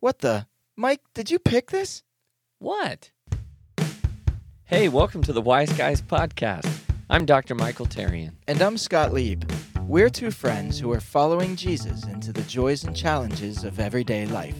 [0.00, 0.46] What the?
[0.76, 2.02] Mike, did you pick this?
[2.58, 3.10] What?
[4.64, 6.70] Hey, welcome to the Wise Guys Podcast.
[7.08, 7.54] I'm Dr.
[7.54, 8.32] Michael Tarian.
[8.46, 9.50] And I'm Scott Lieb.
[9.86, 14.58] We're two friends who are following Jesus into the joys and challenges of everyday life.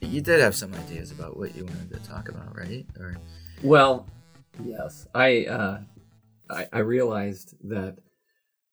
[0.00, 2.86] You did have some ideas about what you wanted to talk about, right?
[3.00, 3.16] Or
[3.64, 4.06] Well,
[4.62, 5.08] yes.
[5.14, 5.80] I uh
[6.48, 7.98] I, I realized that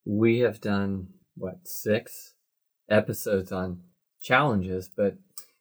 [0.05, 2.35] we have done what, six
[2.89, 3.81] episodes on
[4.21, 5.15] challenges, but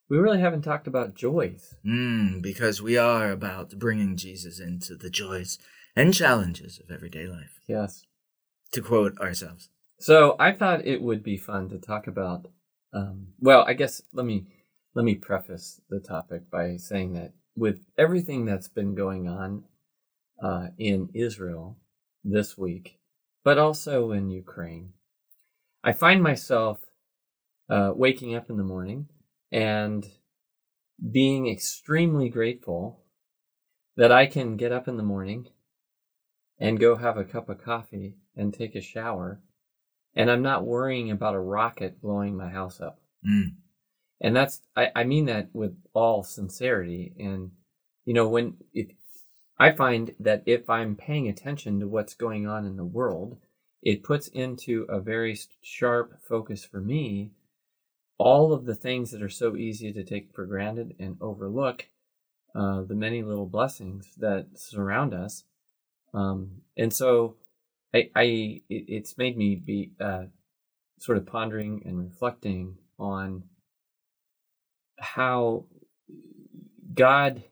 [0.08, 1.74] we really haven't talked about joys.
[1.86, 5.58] Mm, because we are about bringing Jesus into the joys
[5.94, 8.04] and challenges of everyday life, Yes.
[8.72, 9.68] to quote ourselves.
[10.00, 12.46] So I thought it would be fun to talk about.
[12.92, 14.46] Um, well, I guess let me
[14.94, 19.64] let me preface the topic by saying that with everything that's been going on
[20.42, 21.78] uh, in Israel
[22.24, 22.98] this week,
[23.44, 24.92] but also in Ukraine,
[25.84, 26.78] I find myself
[27.68, 29.08] uh, waking up in the morning
[29.52, 30.06] and
[31.10, 33.00] being extremely grateful
[33.96, 35.48] that I can get up in the morning
[36.58, 39.40] and go have a cup of coffee and take a shower
[40.18, 43.00] and I'm not worrying about a rocket blowing my house up.
[43.26, 43.54] Mm.
[44.20, 47.14] And that's I, I mean that with all sincerity.
[47.18, 47.52] And
[48.04, 48.88] you know, when if
[49.58, 53.38] I find that if I'm paying attention to what's going on in the world,
[53.80, 57.30] it puts into a very sharp focus for me
[58.18, 61.88] all of the things that are so easy to take for granted and overlook,
[62.54, 65.44] uh, the many little blessings that surround us.
[66.12, 67.36] Um, and so
[67.94, 68.22] I, I
[68.68, 70.24] it, it's made me be uh,
[70.98, 73.44] sort of pondering and reflecting on
[74.98, 75.66] how
[76.94, 77.44] God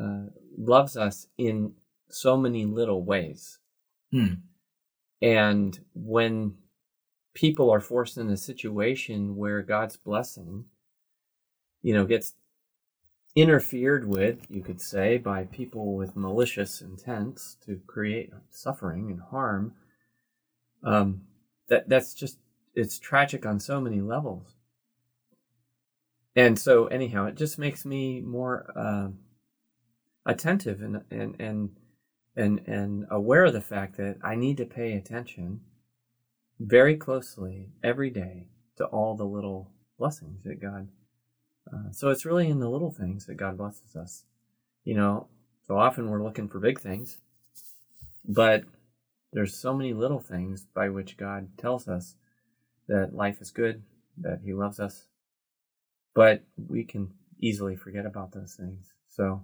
[0.00, 1.72] uh, loves us in
[2.08, 3.58] so many little ways.
[4.12, 4.34] Hmm.
[5.20, 6.54] And when
[7.34, 10.64] people are forced in a situation where God's blessing,
[11.82, 12.34] you know, gets
[13.36, 19.74] interfered with, you could say, by people with malicious intents to create suffering and harm,
[20.82, 21.22] um,
[21.68, 22.38] that that's just
[22.74, 24.54] it's tragic on so many levels.
[26.36, 29.08] And so, anyhow, it just makes me more uh,
[30.26, 31.70] attentive and and and
[32.36, 35.60] and and aware of the fact that I need to pay attention
[36.60, 40.88] very closely every day to all the little blessings that God.
[41.72, 44.24] Uh, so it's really in the little things that God blesses us.
[44.84, 45.26] You know,
[45.66, 47.18] so often we're looking for big things,
[48.24, 48.64] but
[49.32, 52.14] there's so many little things by which God tells us
[52.88, 53.82] that life is good,
[54.18, 55.04] that He loves us,
[56.14, 58.92] but we can easily forget about those things.
[59.08, 59.42] So,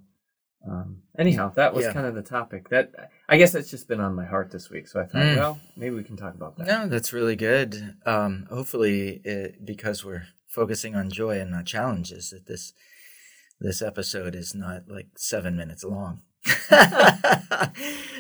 [0.69, 1.93] um, anyhow, that was Yeah.
[1.93, 2.69] kind of the topic.
[2.71, 4.89] That I guess that's just been on my heart this week.
[4.89, 5.37] So I thought, Mm.
[5.37, 6.67] well, maybe we can talk about that.
[6.67, 7.97] No, that's really good.
[8.05, 12.73] Um, hopefully, it, because we're focusing on joy and not challenges, that this
[13.61, 16.23] this episode is not like seven minutes long.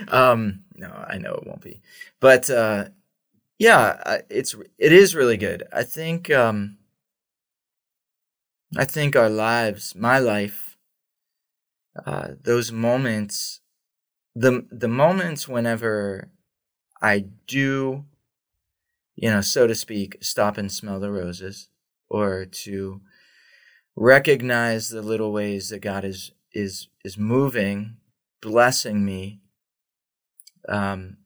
[0.09, 1.83] um, no, I know it won't be,
[2.21, 2.87] but uh,
[3.59, 5.65] yeah, it's it is really good.
[5.73, 6.79] I think um,
[8.77, 10.66] I think our lives, my life,
[12.05, 13.61] uh, those moments,
[14.35, 16.31] the the moments whenever
[17.03, 18.07] I do,
[19.15, 21.69] you know, so to speak, stop and smell the roses,
[22.09, 23.01] or to
[23.97, 27.97] recognize the little ways that God is is is moving,
[28.43, 29.41] blessing me.
[30.69, 31.19] Um,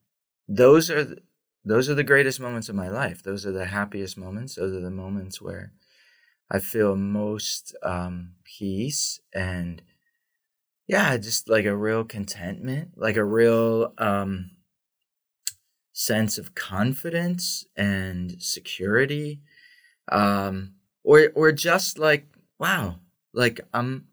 [0.48, 1.18] those are th-
[1.64, 3.22] those are the greatest moments of my life.
[3.22, 4.54] Those are the happiest moments.
[4.54, 5.72] Those are the moments where
[6.50, 9.82] I feel most um, peace and
[10.90, 14.50] yeah, just like a real contentment, like a real um,
[15.92, 19.40] sense of confidence and security,
[20.10, 20.74] um,
[21.04, 22.26] or or just like
[22.58, 22.96] wow,
[23.32, 24.08] like I'm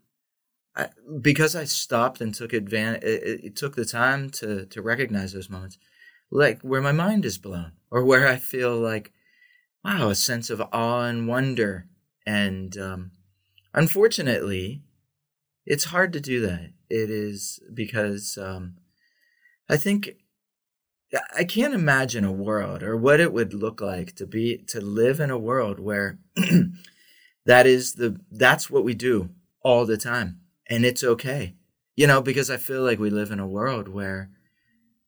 [0.75, 0.89] I,
[1.19, 3.01] because I stopped and took advantage.
[3.01, 5.79] It, it took the time to to recognize those moments,
[6.29, 9.13] like where my mind is blown, or where I feel like
[9.83, 11.87] wow, a sense of awe and wonder.
[12.23, 13.11] And um,
[13.73, 14.83] unfortunately,
[15.67, 16.71] it's hard to do that.
[16.89, 18.75] It is because um,
[19.69, 20.11] I think
[21.35, 25.19] I can't imagine a world or what it would look like to be to live
[25.19, 26.19] in a world where
[27.45, 29.29] that is the that's what we do
[29.61, 31.55] all the time and it's okay
[31.95, 34.29] you know because i feel like we live in a world where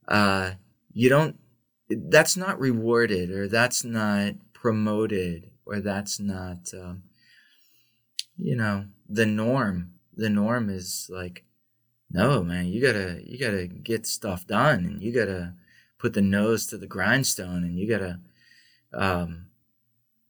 [0.08, 0.52] uh
[0.92, 1.38] you don't
[1.90, 7.04] that's not rewarded or that's not promoted or that's not um,
[8.38, 11.44] you know the norm the norm is like
[12.12, 15.54] no man you gotta you gotta get stuff done and you gotta
[15.98, 18.20] put the nose to the grindstone and you gotta
[18.94, 19.48] um,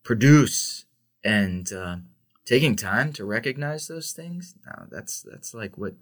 [0.03, 0.85] produce
[1.23, 1.97] and uh,
[2.45, 4.55] taking time to recognize those things.
[4.65, 5.93] No, that's that's like what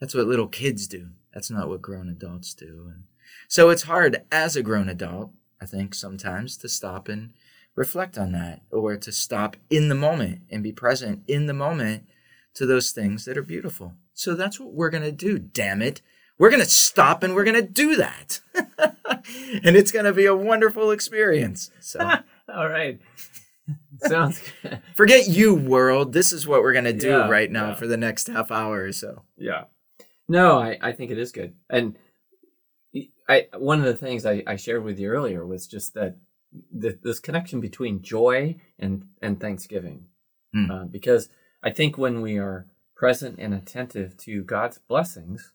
[0.00, 1.08] that's what little kids do.
[1.32, 2.90] That's not what grown adults do.
[2.92, 3.04] And
[3.48, 5.30] so it's hard as a grown adult,
[5.60, 7.32] I think, sometimes to stop and
[7.74, 12.04] reflect on that or to stop in the moment and be present in the moment
[12.54, 13.94] to those things that are beautiful.
[14.14, 16.02] So that's what we're going to do, damn it.
[16.38, 18.40] We're going to stop and we're going to do that.
[18.54, 21.70] and it's going to be a wonderful experience.
[21.80, 22.00] So
[22.52, 23.00] All right.
[23.98, 24.80] Sounds good.
[24.96, 26.12] forget you world.
[26.12, 27.74] This is what we're going to do Yeah, right now yeah.
[27.74, 29.22] for the next half hour or so.
[29.36, 29.64] Yeah.
[30.28, 31.54] No, I, I think it is good.
[31.70, 31.96] And
[33.28, 36.16] I one of the things I, I shared with you earlier was just that
[36.78, 40.06] th- this connection between joy and, and thanksgiving.
[40.52, 40.70] Hmm.
[40.70, 41.28] Uh, because
[41.62, 42.66] I think when we are
[42.96, 45.52] present and attentive to God's blessings,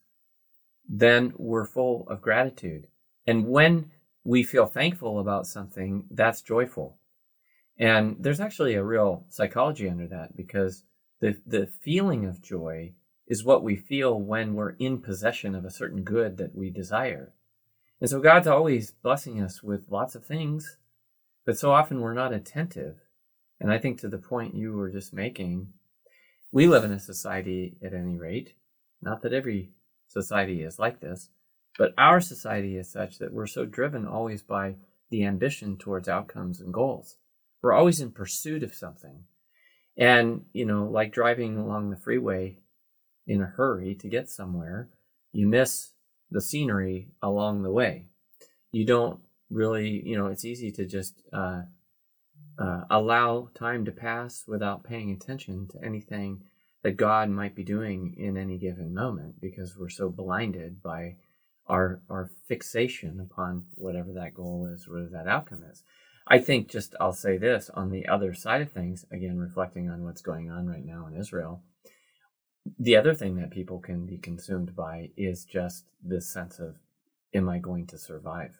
[0.87, 2.87] then we're full of gratitude.
[3.25, 3.91] And when
[4.23, 6.97] we feel thankful about something, that's joyful.
[7.77, 10.83] And there's actually a real psychology under that because
[11.19, 12.93] the, the feeling of joy
[13.27, 17.33] is what we feel when we're in possession of a certain good that we desire.
[17.99, 20.77] And so God's always blessing us with lots of things,
[21.45, 22.97] but so often we're not attentive.
[23.59, 25.73] And I think to the point you were just making,
[26.51, 28.53] we live in a society at any rate,
[29.01, 29.71] not that every
[30.07, 31.29] society is like this,
[31.77, 34.75] but our society is such that we're so driven always by
[35.09, 37.17] the ambition towards outcomes and goals.
[37.61, 39.23] We're always in pursuit of something.
[39.97, 42.59] And, you know, like driving along the freeway
[43.25, 44.89] in a hurry to get somewhere,
[45.31, 45.91] you miss
[46.29, 48.05] the scenery along the way.
[48.71, 51.61] You don't really, you know, it's easy to just uh,
[52.59, 56.43] uh, allow time to pass without paying attention to anything
[56.83, 61.15] that God might be doing in any given moment because we're so blinded by
[61.67, 65.83] our our fixation upon whatever that goal is, whatever that outcome is.
[66.27, 70.03] I think just I'll say this on the other side of things, again reflecting on
[70.03, 71.61] what's going on right now in Israel.
[72.79, 76.75] The other thing that people can be consumed by is just this sense of,
[77.33, 78.59] am I going to survive?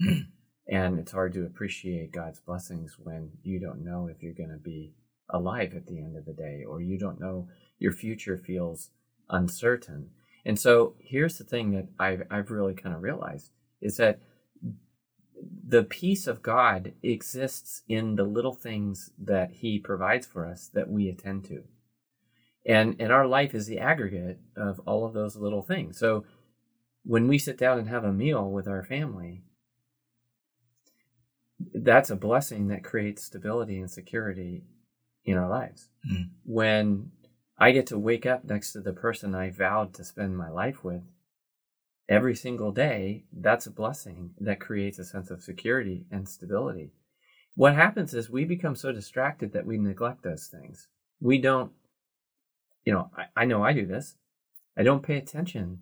[0.70, 4.56] and it's hard to appreciate God's blessings when you don't know if you're going to
[4.56, 4.94] be
[5.28, 8.90] alive at the end of the day, or you don't know your future feels
[9.28, 10.10] uncertain.
[10.44, 13.50] And so here's the thing that I've, I've really kind of realized
[13.80, 14.20] is that
[15.66, 20.88] the peace of God exists in the little things that He provides for us that
[20.88, 21.64] we attend to.
[22.64, 25.98] And, and our life is the aggregate of all of those little things.
[25.98, 26.24] So
[27.04, 29.42] when we sit down and have a meal with our family,
[31.74, 34.64] that's a blessing that creates stability and security
[35.24, 35.88] in our lives.
[36.10, 36.30] Mm.
[36.44, 37.10] When
[37.58, 40.82] I get to wake up next to the person I vowed to spend my life
[40.82, 41.02] with
[42.08, 46.92] every single day, that's a blessing that creates a sense of security and stability.
[47.54, 50.88] What happens is we become so distracted that we neglect those things.
[51.20, 51.72] We don't,
[52.84, 54.16] you know, I, I know I do this.
[54.76, 55.80] I don't pay attention,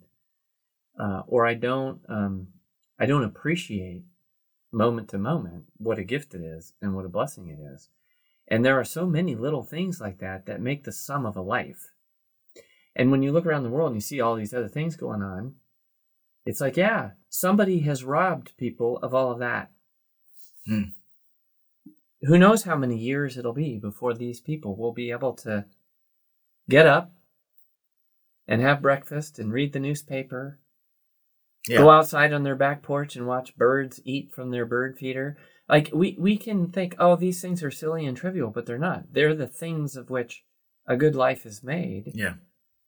[0.98, 2.48] uh, or I don't, um,
[2.98, 4.02] I don't appreciate
[4.72, 7.88] moment to moment what a gift it is and what a blessing it is.
[8.46, 11.42] And there are so many little things like that that make the sum of a
[11.42, 11.90] life.
[12.96, 15.22] And when you look around the world and you see all these other things going
[15.22, 15.54] on,
[16.46, 19.70] it's like, yeah, somebody has robbed people of all of that.
[20.66, 20.82] Hmm.
[22.22, 25.66] Who knows how many years it'll be before these people will be able to
[26.68, 27.12] get up
[28.48, 30.58] and have breakfast and read the newspaper
[31.68, 31.78] Yeah.
[31.78, 35.36] go outside on their back porch and watch birds eat from their bird feeder.
[35.68, 39.12] Like we we can think, oh, these things are silly and trivial, but they're not.
[39.12, 40.44] They're the things of which
[40.86, 42.12] a good life is made.
[42.14, 42.34] Yeah.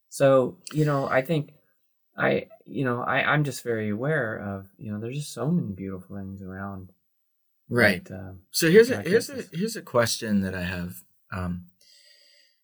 [0.08, 1.52] So you know, I think
[2.16, 5.72] I you know I I'm just very aware of you know there's just so many
[5.72, 6.90] beautiful things around.
[7.68, 8.10] Right.
[8.10, 10.94] um, So here's a here's a here's a question that I have,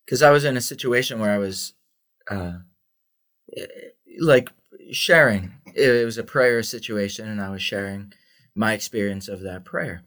[0.05, 1.73] because I was in a situation where I was,
[2.29, 2.57] uh,
[3.55, 3.65] eh,
[4.19, 4.49] like
[4.91, 5.53] sharing.
[5.77, 8.13] It was a prayer situation, and I was sharing
[8.55, 10.03] my experience of that prayer,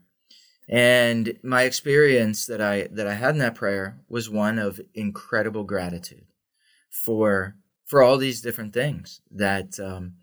[0.69, 5.65] and my experience that I that I had in that prayer was one of incredible
[5.65, 6.27] gratitude
[6.91, 10.15] for for all these different things that um,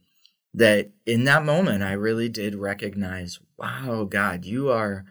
[0.53, 3.39] that in that moment I really did recognize.
[3.57, 5.03] Wow, God, you are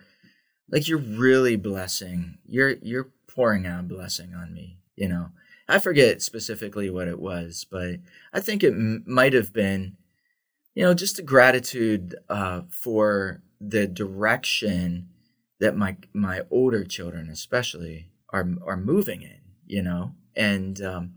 [0.70, 5.28] like you're really blessing you're you're pouring out blessing on me you know
[5.68, 7.96] i forget specifically what it was but
[8.32, 9.96] i think it m- might have been
[10.76, 15.08] you know just a gratitude uh, for the direction
[15.58, 20.14] that my my older children especially are are moving in you know?
[20.36, 21.14] And um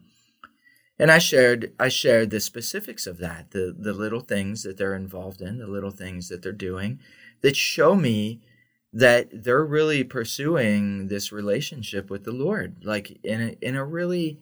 [0.97, 4.95] and i shared i shared the specifics of that the the little things that they're
[4.95, 6.99] involved in the little things that they're doing
[7.41, 8.41] that show me
[8.91, 14.39] that they're really pursuing this relationship with the Lord, like in a, in a really,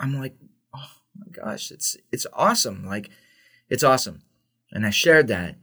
[0.00, 0.34] I'm like,
[0.74, 3.10] oh my gosh, it's it's awesome, like
[3.68, 4.22] it's awesome,
[4.72, 5.56] and I shared that,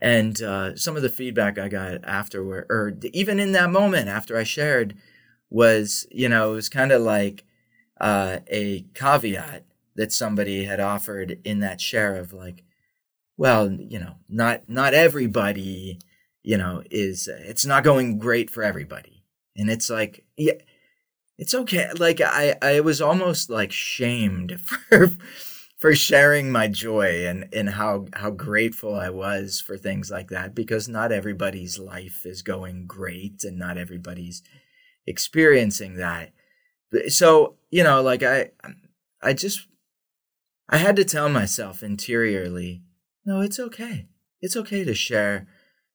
[0.00, 4.36] and uh, some of the feedback I got afterward, or even in that moment after
[4.36, 4.94] I shared,
[5.50, 7.44] was you know it was kind of like
[8.00, 9.64] uh, a caveat
[9.96, 12.62] that somebody had offered in that share of like,
[13.36, 15.98] well, you know, not not everybody
[16.48, 19.22] you know, is it's not going great for everybody.
[19.54, 20.54] And it's like, yeah,
[21.36, 21.90] it's okay.
[21.98, 25.10] Like I, I was almost like shamed for
[25.78, 30.54] for sharing my joy and and how how grateful I was for things like that
[30.54, 34.42] because not everybody's life is going great and not everybody's
[35.06, 36.32] experiencing that.
[37.08, 38.50] So, you know, like I
[39.22, 39.68] I just
[40.68, 42.82] I had to tell myself interiorly,
[43.24, 44.08] no, it's okay.
[44.40, 45.46] It's okay to share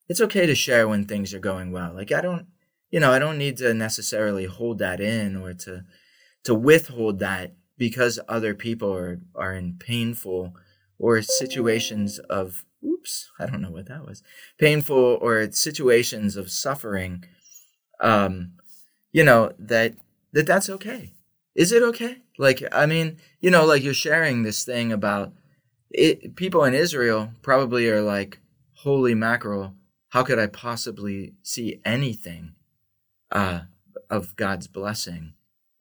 [0.09, 1.93] it's okay to share when things are going well.
[1.93, 2.47] Like I don't,
[2.89, 5.83] you know, I don't need to necessarily hold that in or to
[6.43, 10.53] to withhold that because other people are are in painful
[10.99, 14.23] or situations of oops, I don't know what that was.
[14.59, 17.23] Painful or situations of suffering
[17.99, 18.53] um
[19.11, 19.95] you know that
[20.33, 21.13] that that's okay.
[21.55, 22.17] Is it okay?
[22.37, 25.33] Like I mean, you know, like you're sharing this thing about
[25.91, 28.39] it people in Israel probably are like
[28.73, 29.75] holy mackerel
[30.13, 32.53] how could I possibly see anything
[33.31, 33.61] uh,
[34.11, 35.33] of God's blessing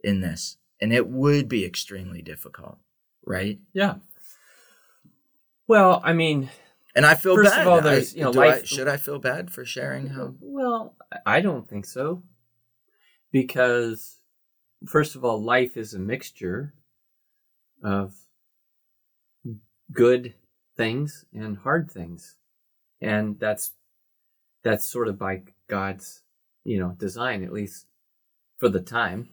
[0.02, 0.56] in this?
[0.82, 2.76] And it would be extremely difficult,
[3.24, 3.60] right?
[3.72, 3.94] Yeah.
[5.68, 6.50] Well, I mean,
[6.96, 7.60] and I feel first bad.
[7.60, 8.62] Of all, there's, you know, life...
[8.62, 10.34] I, should I feel bad for sharing how?
[10.40, 12.24] Well, I don't think so,
[13.30, 14.18] because
[14.88, 16.74] first of all, life is a mixture
[17.84, 18.16] of
[19.92, 20.34] good
[20.76, 22.38] things and hard things,
[23.00, 23.70] and that's
[24.64, 26.22] that's sort of by God's,
[26.64, 27.86] you know, design, at least
[28.58, 29.28] for the time.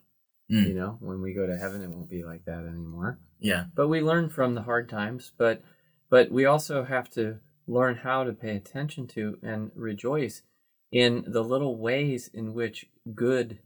[0.52, 0.68] Mm.
[0.68, 3.20] You know, when we go to heaven, it won't be like that anymore.
[3.40, 3.66] Yeah.
[3.76, 5.62] But we learn from the hard times, but
[6.10, 7.38] but we also have to
[7.68, 10.42] learn how to pay attention to and rejoice
[10.92, 13.60] in the little ways in which good,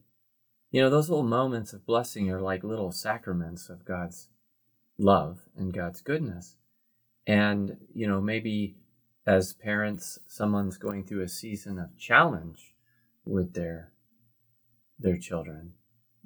[0.71, 4.27] you know, those little moments of blessing are like little sacraments of God's
[4.97, 6.57] love and God's goodness.
[7.25, 8.75] And, you know, maybe
[9.25, 12.75] as parents, someone's going through a season of challenge
[13.25, 13.91] with their
[14.99, 15.73] their children.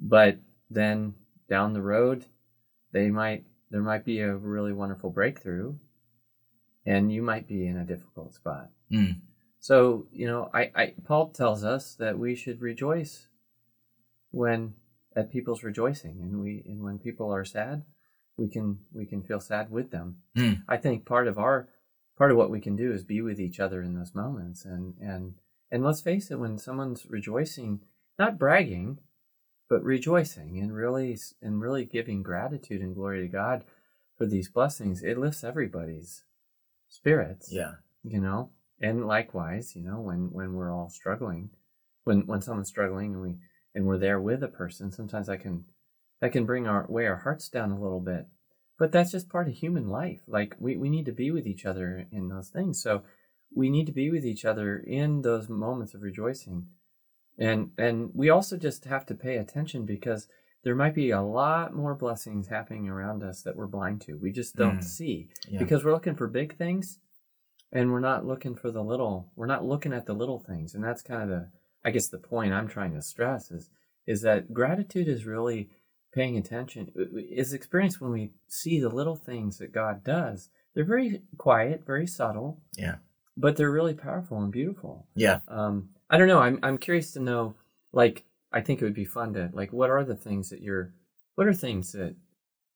[0.00, 0.38] But
[0.70, 1.14] then
[1.48, 2.26] down the road,
[2.92, 5.74] they might there might be a really wonderful breakthrough
[6.86, 8.70] and you might be in a difficult spot.
[8.90, 9.20] Mm.
[9.60, 13.28] So, you know, I, I Paul tells us that we should rejoice
[14.30, 14.74] when
[15.16, 17.84] at people's rejoicing and we and when people are sad,
[18.36, 20.18] we can we can feel sad with them.
[20.36, 20.62] Mm.
[20.68, 21.68] I think part of our
[22.16, 24.94] part of what we can do is be with each other in those moments and
[25.00, 25.34] and
[25.70, 27.80] and let's face it when someone's rejoicing
[28.18, 28.98] not bragging
[29.68, 33.64] but rejoicing and really and really giving gratitude and glory to god
[34.16, 36.24] for these blessings it lifts everybody's
[36.88, 37.72] spirits yeah.
[38.02, 38.50] you know?
[38.80, 41.50] And likewise you know when when we're all struggling
[42.04, 43.36] when when someone's struggling and we
[43.74, 45.64] and we're there with a person sometimes that can
[46.20, 48.26] that can bring our weigh our hearts down a little bit.
[48.78, 50.20] But that's just part of human life.
[50.26, 52.80] Like we, we need to be with each other in those things.
[52.80, 53.02] So
[53.54, 56.66] we need to be with each other in those moments of rejoicing
[57.38, 60.28] and and we also just have to pay attention because
[60.64, 64.32] there might be a lot more blessings happening around us that we're blind to we
[64.32, 64.84] just don't mm.
[64.84, 65.58] see yeah.
[65.58, 66.98] because we're looking for big things
[67.72, 70.82] and we're not looking for the little we're not looking at the little things and
[70.82, 71.48] that's kind of the
[71.84, 73.70] i guess the point i'm trying to stress is
[74.06, 75.68] is that gratitude is really
[76.12, 76.90] paying attention
[77.30, 80.50] is experienced when we see the little things that God does.
[80.74, 82.60] They're very quiet, very subtle.
[82.76, 82.96] Yeah.
[83.36, 85.06] But they're really powerful and beautiful.
[85.14, 85.40] Yeah.
[85.46, 86.40] Um, I don't know.
[86.40, 87.54] I'm I'm curious to know.
[87.92, 89.72] Like, I think it would be fun to like.
[89.72, 90.92] What are the things that you're?
[91.34, 92.14] What are things that?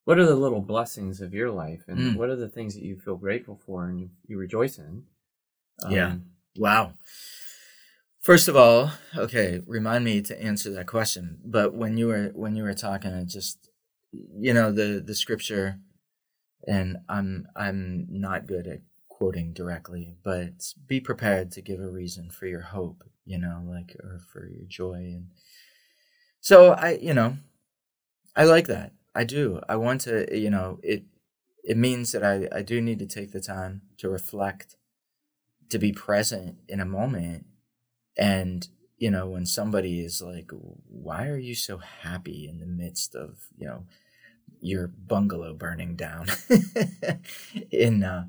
[0.04, 2.16] What are the little blessings of your life, and mm.
[2.16, 5.04] what are the things that you feel grateful for and you, you rejoice in?
[5.84, 6.16] Um, yeah.
[6.56, 6.94] Wow.
[8.20, 11.38] First of all, okay, remind me to answer that question.
[11.44, 13.70] But when you were when you were talking, I just
[14.12, 15.78] you know the the scripture,
[16.66, 18.80] and I'm I'm not good at
[19.22, 23.04] quoting directly, but be prepared to give a reason for your hope.
[23.24, 25.28] You know, like or for your joy, and
[26.40, 27.36] so I you know,
[28.34, 28.92] I like that.
[29.14, 29.60] I do.
[29.68, 30.26] I want to.
[30.36, 31.04] You know, it
[31.62, 34.76] it means that I I do need to take the time to reflect,
[35.70, 37.46] to be present in a moment
[38.16, 40.50] and, you know, when somebody is like,
[40.88, 43.84] why are you so happy in the midst of, you know,
[44.60, 46.26] your bungalow burning down
[47.70, 48.26] in, uh,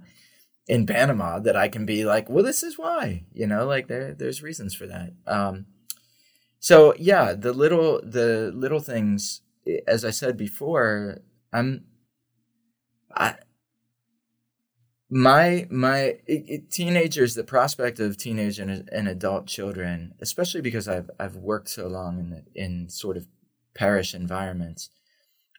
[0.68, 4.14] in Panama that I can be like, well, this is why, you know, like there
[4.14, 5.14] there's reasons for that.
[5.28, 5.66] Um,
[6.60, 9.42] so yeah, the little the little things,
[9.88, 11.20] as I said before,
[11.52, 11.86] I'm
[13.16, 13.36] I
[15.14, 20.88] my my it, it, teenagers the prospect of teenage and, and adult children especially because
[20.88, 23.28] i've i've worked so long in the, in sort of
[23.76, 24.90] parish environments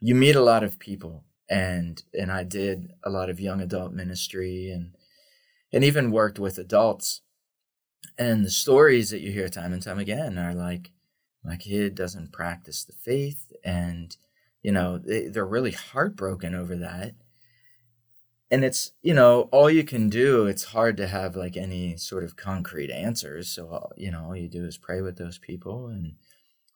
[0.01, 3.93] you meet a lot of people and and i did a lot of young adult
[3.93, 4.95] ministry and
[5.75, 7.21] and even worked with adults.
[8.17, 10.93] And the stories that you hear time and time again are like
[11.45, 14.17] my kid doesn't practice the faith and
[14.63, 17.15] you know they, they're really heartbroken over that.
[18.53, 22.23] And it's you know all you can do it's hard to have like any sort
[22.23, 23.49] of concrete answers.
[23.49, 26.15] So uh, you know all you do is pray with those people and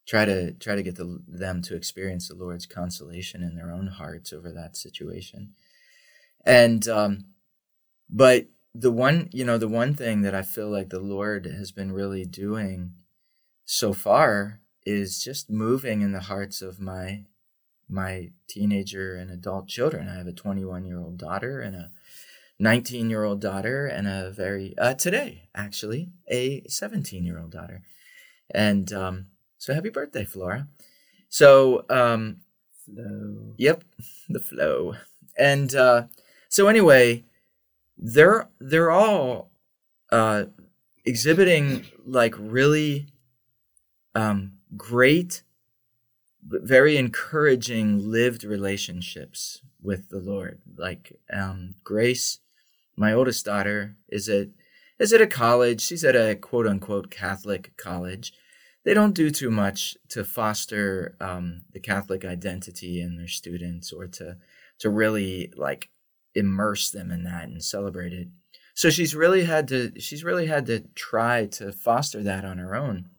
[0.08, 3.88] try to try to get the, them to experience the lord's consolation in their own
[3.88, 5.50] hearts over that situation
[6.44, 7.26] and um
[8.10, 11.72] but the one you know the one thing that i feel like the lord has
[11.72, 12.92] been really doing
[13.64, 17.24] so far is just moving in the hearts of my
[17.88, 20.08] my teenager and adult children.
[20.08, 21.90] I have a 21 year old daughter and a
[22.58, 27.82] 19 year old daughter, and a very, uh, today actually, a 17 year old daughter.
[28.50, 29.26] And um,
[29.58, 30.66] so happy birthday, Flora.
[31.28, 32.38] So, um,
[32.84, 33.54] flow.
[33.58, 33.84] Yep,
[34.28, 34.94] the flow.
[35.36, 36.04] And uh,
[36.48, 37.24] so, anyway,
[37.96, 39.50] they're they're all
[40.10, 40.44] uh,
[41.04, 43.06] exhibiting like really
[44.14, 45.42] um, great
[46.48, 50.60] very encouraging lived relationships with the Lord.
[50.76, 52.38] Like um, Grace,
[52.96, 54.48] my oldest daughter, is at
[54.98, 55.80] is at a college.
[55.80, 58.32] She's at a quote unquote Catholic college.
[58.88, 64.06] They don't do too much to foster um, the Catholic identity in their students or
[64.06, 64.38] to
[64.78, 65.90] to really like
[66.34, 68.28] immerse them in that and celebrate it.
[68.72, 72.74] So she's really had to she's really had to try to foster that on her
[72.74, 73.10] own.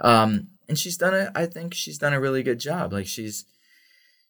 [0.00, 2.94] Um, and she's done a I think she's done a really good job.
[2.94, 3.44] Like she's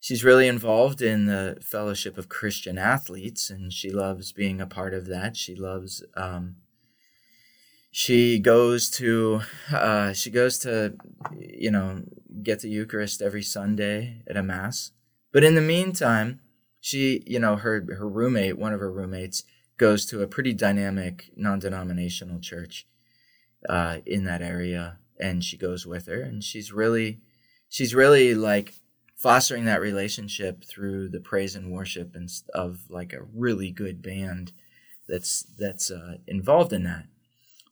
[0.00, 4.94] she's really involved in the Fellowship of Christian Athletes, and she loves being a part
[4.94, 5.36] of that.
[5.36, 6.02] She loves.
[6.16, 6.56] Um,
[7.98, 9.40] she goes to
[9.72, 10.92] uh, she goes to
[11.34, 12.02] you know
[12.42, 14.90] get the Eucharist every Sunday at a mass.
[15.32, 16.40] But in the meantime,
[16.78, 19.44] she you know her her roommate, one of her roommates,
[19.78, 22.86] goes to a pretty dynamic non-denominational church
[23.66, 27.22] uh, in that area and she goes with her and she's really
[27.70, 28.74] she's really like
[29.16, 34.52] fostering that relationship through the praise and worship and of like a really good band
[35.08, 37.06] that's that's uh, involved in that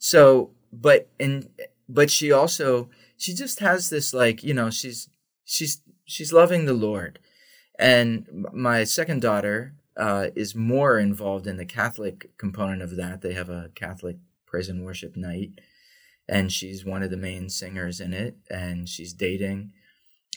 [0.04, 1.48] so but and
[1.88, 5.08] but she also she just has this like you know she's
[5.46, 7.18] she's she's loving the lord.
[7.78, 13.22] And my second daughter uh, is more involved in the catholic component of that.
[13.22, 15.52] They have a catholic praise and worship night
[16.28, 19.72] and she's one of the main singers in it and she's dating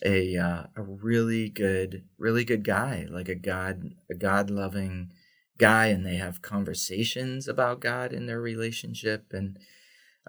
[0.05, 5.11] a uh, a really good really good guy like a god a god loving
[5.57, 9.59] guy and they have conversations about god in their relationship and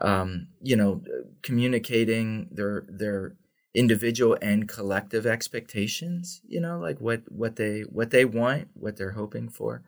[0.00, 1.02] um, you know
[1.42, 3.36] communicating their their
[3.74, 9.12] individual and collective expectations you know like what what they what they want what they're
[9.12, 9.82] hoping for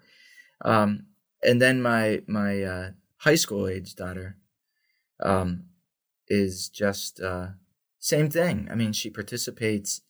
[0.64, 1.06] um,
[1.42, 4.36] and then my my uh, high school age daughter
[5.22, 5.64] um,
[6.28, 7.48] is just uh,
[7.98, 8.68] same thing.
[8.70, 10.02] I mean, she participates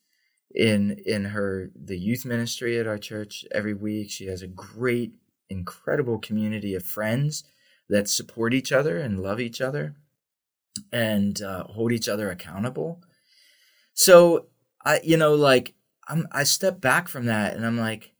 [0.54, 4.10] in in her the youth ministry at our church every week.
[4.10, 5.14] She has a great,
[5.50, 7.44] incredible community of friends
[7.88, 9.96] that support each other and love each other
[10.92, 13.02] and uh, hold each other accountable.
[13.92, 14.46] So
[14.84, 15.74] I, you know, like
[16.08, 18.12] I'm, I step back from that and I'm like,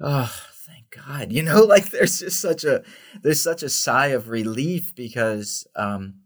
[0.00, 0.32] oh,
[0.66, 1.32] thank God.
[1.38, 2.82] You know, like there's just such a
[3.22, 6.20] there's such a sigh of relief because um,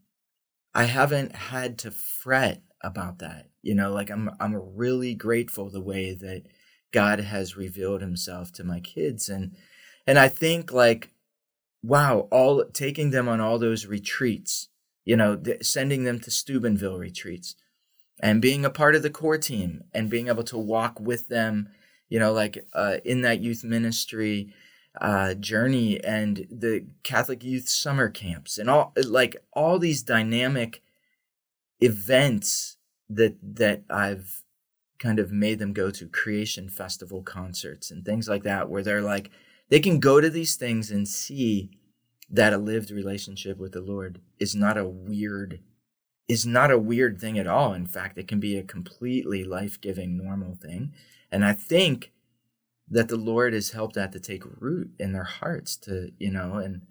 [0.75, 3.49] I haven't had to fret about that.
[3.63, 6.45] You know, like I'm I'm really grateful the way that
[6.93, 9.57] God has revealed himself to my kids and
[10.07, 11.13] and I think like
[11.83, 14.69] wow, all taking them on all those retreats,
[15.05, 17.57] you know, th- sending them to Steubenville retreats
[18.23, 21.69] and being a part of the core team and being able to walk with them,
[22.09, 24.55] you know, like uh, in that youth ministry
[25.01, 30.83] uh, journey and the Catholic youth summer camps and all like all these dynamic
[31.81, 32.77] events
[33.09, 34.43] that that I've
[34.99, 39.01] kind of made them go to creation festival concerts and things like that where they're
[39.01, 39.31] like
[39.73, 41.71] they can go to these things and see
[42.29, 45.61] that a lived relationship with the Lord is not a weird
[46.29, 47.73] is not a weird thing at all.
[47.73, 50.93] In fact, it can be a completely life-giving normal thing.
[51.31, 52.13] And I think
[52.87, 56.57] that the Lord has helped that to take root in their hearts to, you know,
[56.57, 56.83] and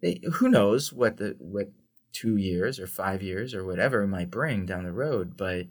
[0.00, 1.72] they, who knows what the, what
[2.14, 5.36] two years or five years or whatever might bring down the road.
[5.36, 5.66] But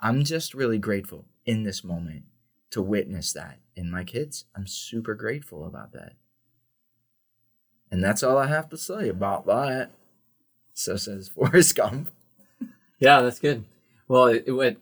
[0.00, 2.24] I'm just really grateful in this moment
[2.70, 4.44] to witness that in my kids.
[4.56, 6.14] I'm super grateful about that.
[7.90, 9.90] And that's all I have to say about that.
[10.72, 12.10] So says Forrest Gump.
[12.98, 13.64] Yeah, that's good.
[14.08, 14.76] Well, it, what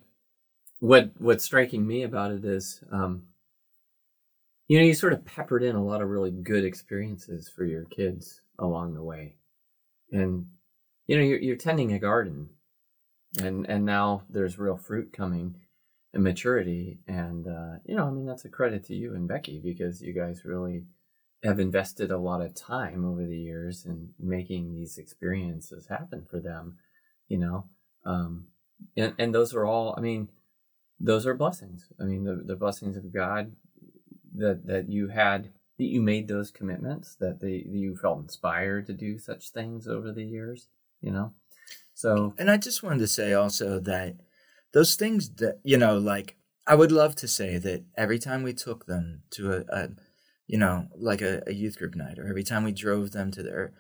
[0.81, 3.25] what what's striking me about it is, um,
[4.69, 7.85] you know, you sort of peppered in a lot of really good experiences for your
[7.85, 9.37] kids along the way,
[10.11, 10.47] and
[11.07, 12.49] you know, you're, you're tending a garden,
[13.39, 15.57] and and now there's real fruit coming
[16.15, 19.61] and maturity, and uh, you know, I mean, that's a credit to you and Becky
[19.61, 20.85] because you guys really
[21.43, 26.39] have invested a lot of time over the years in making these experiences happen for
[26.39, 26.77] them,
[27.29, 27.65] you know.
[28.05, 28.47] Um,
[28.97, 30.29] and, and those are all, I mean,
[31.01, 31.89] those are blessings.
[32.01, 33.53] I mean, the, the blessings of God
[34.37, 38.87] that, that you had, that you made those commitments, that, they, that you felt inspired
[38.87, 40.69] to do such things over the years,
[41.01, 41.33] you know.
[41.95, 44.15] So, and I just wanted to say also that
[44.73, 48.53] those things that, you know, like, I would love to say that every time we
[48.53, 49.89] took them to a, a
[50.47, 53.43] you know, like a, a youth group night, or every time we drove them to
[53.43, 53.73] their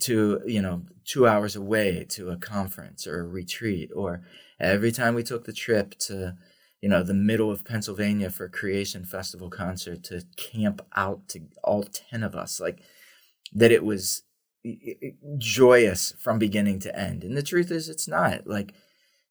[0.00, 4.22] to you know two hours away to a conference or a retreat, or
[4.60, 6.34] every time we took the trip to
[6.82, 11.40] you know the middle of Pennsylvania for a Creation Festival concert to camp out to
[11.64, 12.80] all ten of us, like
[13.54, 14.22] that it was
[15.38, 17.22] joyous from beginning to end.
[17.22, 18.74] And the truth is, it's not like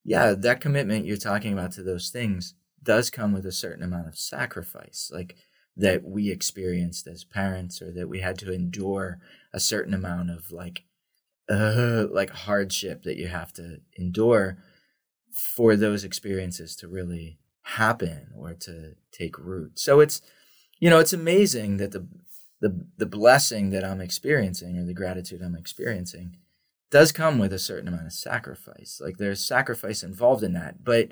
[0.05, 4.07] yeah, that commitment you're talking about to those things does come with a certain amount
[4.07, 5.35] of sacrifice, like
[5.75, 9.19] that we experienced as parents or that we had to endure
[9.51, 10.83] a certain amount of like
[11.49, 14.57] uh, like hardship that you have to endure
[15.31, 19.77] for those experiences to really happen or to take root.
[19.79, 20.21] So it's
[20.79, 22.07] you know, it's amazing that the
[22.61, 26.37] the the blessing that I'm experiencing or the gratitude I'm experiencing
[26.95, 29.01] does come with a certain amount of sacrifice.
[29.03, 31.09] Like there's sacrifice involved in that, but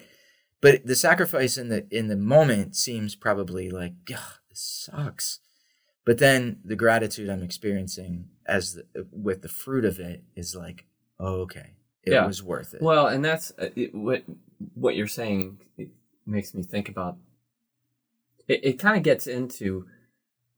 [0.62, 5.40] but the sacrifice in the in the moment seems probably like this sucks.
[6.06, 10.86] But then the gratitude I'm experiencing as the, with the fruit of it is like,
[11.20, 12.26] oh, okay, it yeah.
[12.26, 12.82] was worth it.
[12.82, 14.24] Well, and that's uh, it, what
[14.76, 15.58] what you're saying.
[15.78, 15.90] It
[16.26, 17.18] makes me think about.
[18.48, 19.86] It, it kind of gets into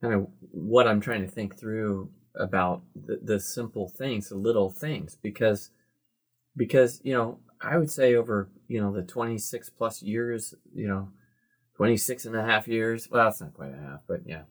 [0.00, 4.70] kind of what I'm trying to think through about the, the simple things, the little
[4.70, 5.70] things, because
[6.56, 11.10] because you know I would say over you know the 26 plus years, you know
[11.76, 13.08] 26 and a half years.
[13.10, 14.42] Well, it's not quite a half, but yeah.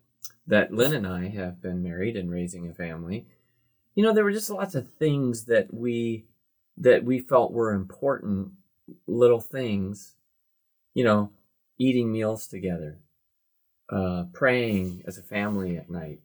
[0.47, 3.25] That Lynn and I have been married and raising a family.
[3.95, 6.25] You know, there were just lots of things that we
[6.77, 8.51] that we felt were important
[9.07, 10.15] little things.
[10.93, 11.31] You know,
[11.77, 12.99] eating meals together,
[13.89, 16.21] uh, praying as a family at night,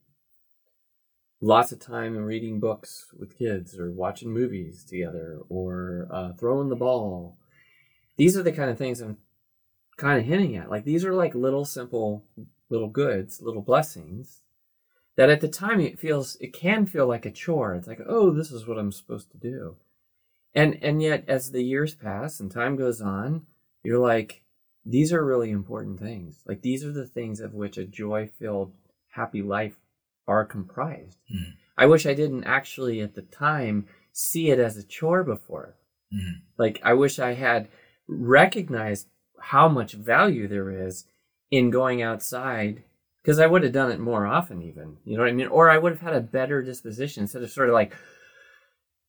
[1.40, 6.76] lots of time reading books with kids or watching movies together or uh, throwing the
[6.76, 7.38] ball.
[8.16, 9.16] These are the kind of things I'm
[9.96, 10.70] kind of hinting at.
[10.70, 12.24] Like these are like little simple
[12.68, 14.42] little goods, little blessings
[15.16, 17.74] that at the time it feels it can feel like a chore.
[17.74, 19.76] It's like, "Oh, this is what I'm supposed to do."
[20.54, 23.46] And and yet as the years pass and time goes on,
[23.82, 24.42] you're like
[24.84, 26.42] these are really important things.
[26.46, 28.72] Like these are the things of which a joy-filled
[29.10, 29.76] happy life
[30.28, 31.18] are comprised.
[31.34, 31.54] Mm.
[31.76, 35.76] I wish I didn't actually at the time see it as a chore before.
[36.12, 36.42] Mm.
[36.58, 37.68] Like I wish I had
[38.06, 39.08] recognized
[39.40, 41.06] how much value there is
[41.50, 42.82] in going outside
[43.22, 44.96] because I would have done it more often, even.
[45.04, 45.48] You know what I mean?
[45.48, 47.94] Or I would have had a better disposition instead of sort of like,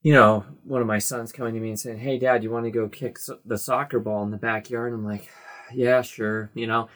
[0.02, 2.66] you know, one of my sons coming to me and saying, Hey, dad, you want
[2.66, 4.94] to go kick so- the soccer ball in the backyard?
[4.94, 5.30] And I'm like,
[5.74, 6.52] Yeah, sure.
[6.54, 6.90] You know,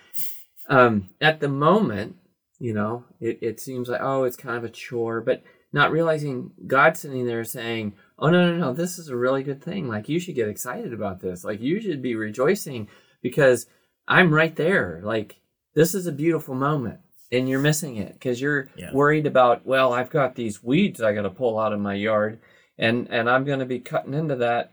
[0.69, 2.17] um, at the moment,
[2.59, 6.51] you know, it, it seems like, oh, it's kind of a chore, but not realizing
[6.67, 9.89] God sitting there saying, Oh, no, no, no, this is a really good thing.
[9.89, 11.43] Like, you should get excited about this.
[11.43, 12.87] Like, you should be rejoicing
[13.21, 13.67] because
[14.07, 15.01] I'm right there.
[15.03, 15.41] Like,
[15.73, 16.99] this is a beautiful moment
[17.31, 18.93] and you're missing it because you're yeah.
[18.93, 22.39] worried about, well, I've got these weeds I got to pull out of my yard
[22.77, 24.71] and, and I'm going to be cutting into that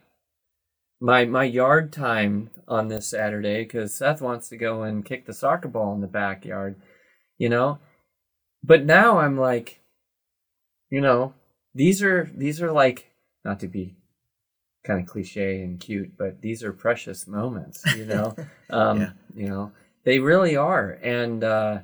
[1.01, 5.35] my, my yard time on this Saturday because Seth wants to go and kick the
[5.35, 6.81] soccer ball in the backyard,
[7.43, 7.81] you know?
[8.63, 9.81] But now I'm like,
[10.91, 11.35] you know,
[11.75, 13.11] these are, these are like,
[13.45, 13.97] not to be
[14.85, 18.37] kind of cliche and cute, but these are precious moments, you know.
[18.71, 19.11] um, yeah.
[19.35, 19.73] You know,
[20.05, 21.79] they really are, and uh,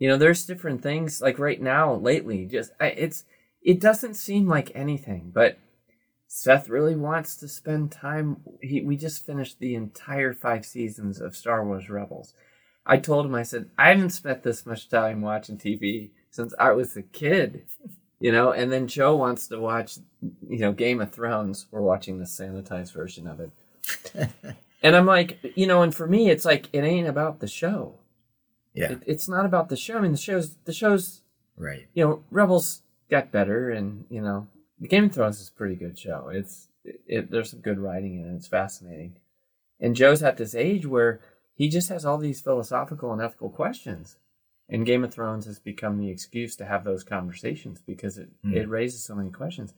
[0.00, 1.20] you know, there's different things.
[1.20, 3.24] Like right now, lately, just I, it's
[3.62, 5.56] it doesn't seem like anything, but
[6.26, 8.38] Seth really wants to spend time.
[8.60, 12.34] He, we just finished the entire five seasons of Star Wars Rebels.
[12.86, 16.70] I told him, I said, I haven't spent this much time watching TV since I
[16.70, 17.64] was a kid,
[18.20, 18.52] you know.
[18.52, 19.98] And then Joe wants to watch,
[20.48, 21.66] you know, Game of Thrones.
[21.70, 23.50] We're watching the sanitized version of it,
[24.82, 27.94] and I'm like, you know, and for me, it's like it ain't about the show.
[28.72, 28.92] Yeah.
[28.92, 29.98] It, it's not about the show.
[29.98, 31.22] I mean, the show's the show's,
[31.56, 31.86] right.
[31.94, 34.46] you know, Rebels got better, and you know,
[34.78, 36.28] the Game of Thrones is a pretty good show.
[36.32, 38.36] It's it, it there's some good writing in it.
[38.36, 39.16] It's fascinating,
[39.80, 41.20] and Joe's at this age where
[41.56, 44.16] he just has all these philosophical and ethical questions.
[44.68, 48.54] And Game of Thrones has become the excuse to have those conversations because it, Mm.
[48.56, 49.72] it raises so many questions.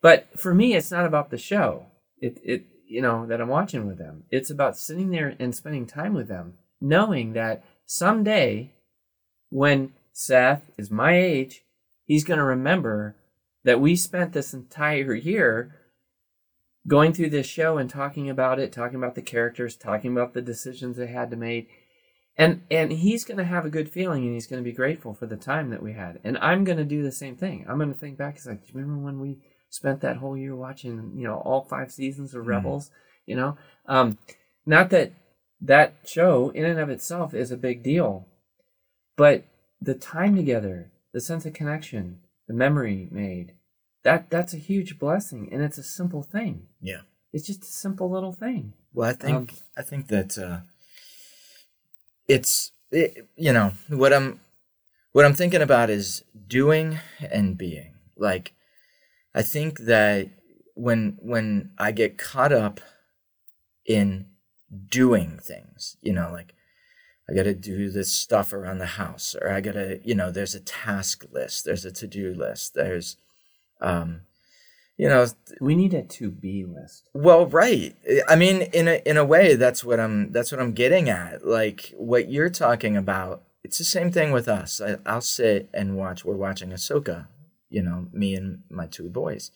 [0.00, 1.86] But for me, it's not about the show.
[2.20, 4.24] It it you know that I'm watching with them.
[4.30, 8.72] It's about sitting there and spending time with them, knowing that someday,
[9.50, 11.62] when Seth is my age,
[12.04, 13.16] he's going to remember
[13.64, 15.74] that we spent this entire year
[16.86, 20.42] going through this show and talking about it, talking about the characters, talking about the
[20.42, 21.68] decisions they had to make.
[22.38, 25.14] And and he's going to have a good feeling and he's going to be grateful
[25.14, 26.20] for the time that we had.
[26.22, 27.64] And I'm going to do the same thing.
[27.68, 29.38] I'm going to think back it's like, do you remember when we
[29.70, 32.48] spent that whole year watching, you know, all five seasons of Mhm.
[32.48, 32.90] Rebels,
[33.24, 33.56] you know?
[33.86, 34.18] Um
[34.66, 35.12] not that
[35.60, 38.28] that show in and of itself is a big deal,
[39.16, 39.44] but
[39.80, 43.54] the time together, the sense of connection, the memory made,
[44.06, 46.68] that that's a huge blessing and it's a simple thing.
[46.80, 47.02] Yeah.
[47.32, 48.72] It's just a simple little thing.
[48.94, 50.60] Well, I think Um, I think that uh,
[52.28, 54.40] it's it, you know what I'm
[55.12, 57.94] what I'm thinking about is doing and being.
[58.16, 58.52] Like,
[59.34, 60.28] I think that
[60.74, 62.80] when when I get caught up
[63.84, 64.26] in
[64.88, 66.54] doing things, you know, like
[67.28, 70.30] I got to do this stuff around the house, or I got to, you know,
[70.30, 73.16] there's a task list, there's a to do list, there's,
[73.80, 74.22] um,
[74.96, 75.26] you know,
[75.60, 77.08] We need a to be list.
[77.12, 77.94] well, right.
[78.28, 81.46] I mean, in a in a way, that's what I'm that's what I'm getting at.
[81.46, 83.42] Like what you're talking about.
[83.62, 84.80] It's the same thing with us.
[84.80, 86.24] I, I'll sit and watch.
[86.24, 87.26] We're watching Ahsoka.
[87.68, 89.50] You know, me and my two boys,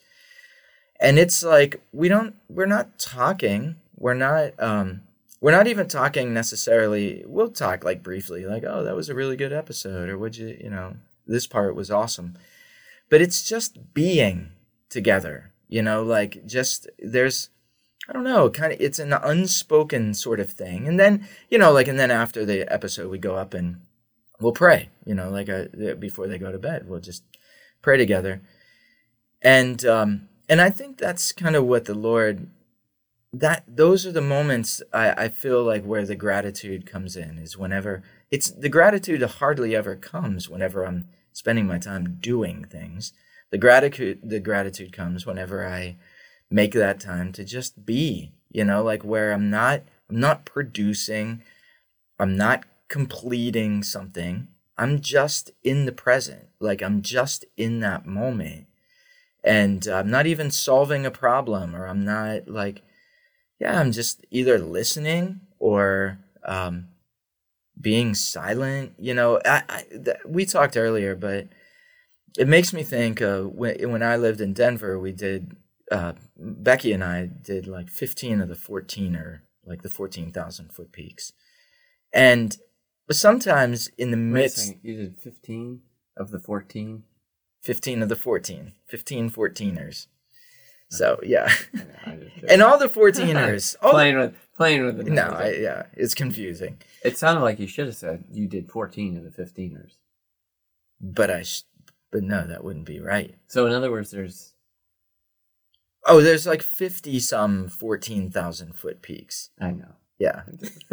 [1.01, 2.35] and it's like we don't.
[2.49, 3.77] We're not talking.
[3.97, 4.53] We're not.
[4.59, 5.03] Um,
[5.41, 7.25] we're not even talking necessarily.
[7.27, 10.59] We'll talk like briefly, like, "Oh, that was a really good episode," or "Would you?"
[10.61, 12.35] You know, this part was awesome.
[13.11, 14.53] But it's just being
[14.89, 17.49] together you know like just there's
[18.09, 20.87] i don't know kind of it's an unspoken sort of thing.
[20.87, 23.81] And then you know like and then after the episode we go up and
[24.41, 25.67] we'll pray you know like uh
[25.99, 27.23] before they go to bed we'll just
[27.81, 28.43] pray together.
[29.41, 32.49] And um and i think that's kind of what the lord
[33.33, 37.57] that those are the moments I, I feel like where the gratitude comes in is
[37.57, 43.13] whenever it's the gratitude hardly ever comes whenever i'm spending my time doing things.
[43.51, 45.97] The gratitude the gratitude comes whenever i
[46.51, 51.43] make that time to just be you know like where i'm not i'm not producing
[52.19, 54.49] i'm not completing something.
[54.77, 56.49] I'm just in the present.
[56.59, 58.67] Like i'm just in that moment.
[59.43, 62.83] And i'm not even solving a problem or i'm not like
[63.59, 66.89] yeah i'm just either listening or um
[67.81, 71.49] being silent you know i, I th- we talked earlier but
[72.39, 75.57] it makes me think uh, when, when I lived in Denver, we did,
[75.91, 80.93] uh, Becky and I did like 15 of the 14 or like the 14,000 foot
[80.93, 81.33] peaks.
[82.13, 82.57] And
[83.07, 85.81] but sometimes in the midst, you did 15
[86.17, 87.03] of the 14?
[87.65, 90.07] 15 of the 14, 15 14ers.
[90.91, 91.53] So yeah.
[91.75, 93.77] I know, I just- and all the 14ers.
[93.83, 95.23] all playing with playing with the no.
[95.23, 96.77] I, yeah, it's confusing.
[97.03, 99.95] it sounded like you should have said you did 14 of the 15ers.
[101.01, 101.63] But I, sh-
[102.13, 103.37] but no, that wouldn't be right.
[103.47, 104.53] So in other words, there's
[106.07, 109.49] Oh, there's like 50 some 14,000 foot peaks.
[109.59, 109.95] I know.
[110.19, 110.43] Yeah.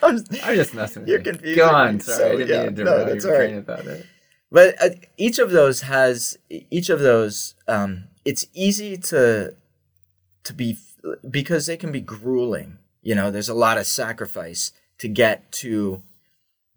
[0.00, 1.24] I'm, I'm just messing with You're you.
[1.24, 1.98] confusing Go on.
[1.98, 3.52] Sorry, so, I didn't yeah, mean to no, that's all right.
[3.52, 3.84] of thought
[4.52, 9.54] but uh, each of those has each of those um it's easy to
[10.44, 10.78] to be
[11.28, 16.02] because they can be grueling you know there's a lot of sacrifice to get to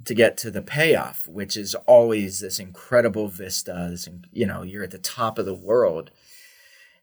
[0.05, 4.83] to get to the payoff which is always this incredible vista this, you know you're
[4.83, 6.11] at the top of the world.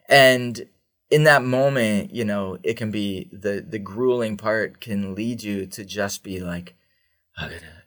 [0.09, 0.66] And
[1.11, 5.66] in that moment you know it can be the the grueling part can lead you
[5.66, 6.74] to just be like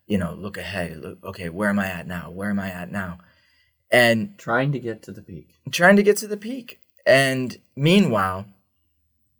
[0.07, 2.29] you know look ahead look okay where am i at now?
[2.29, 3.19] Where am i at now?
[3.89, 5.49] And Trying to get to the peak.
[5.71, 6.79] trying to get to the peak.
[7.05, 8.45] And meanwhile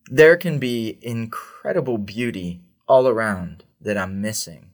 [0.10, 4.68] there can be incredible beauty all around that i'm missing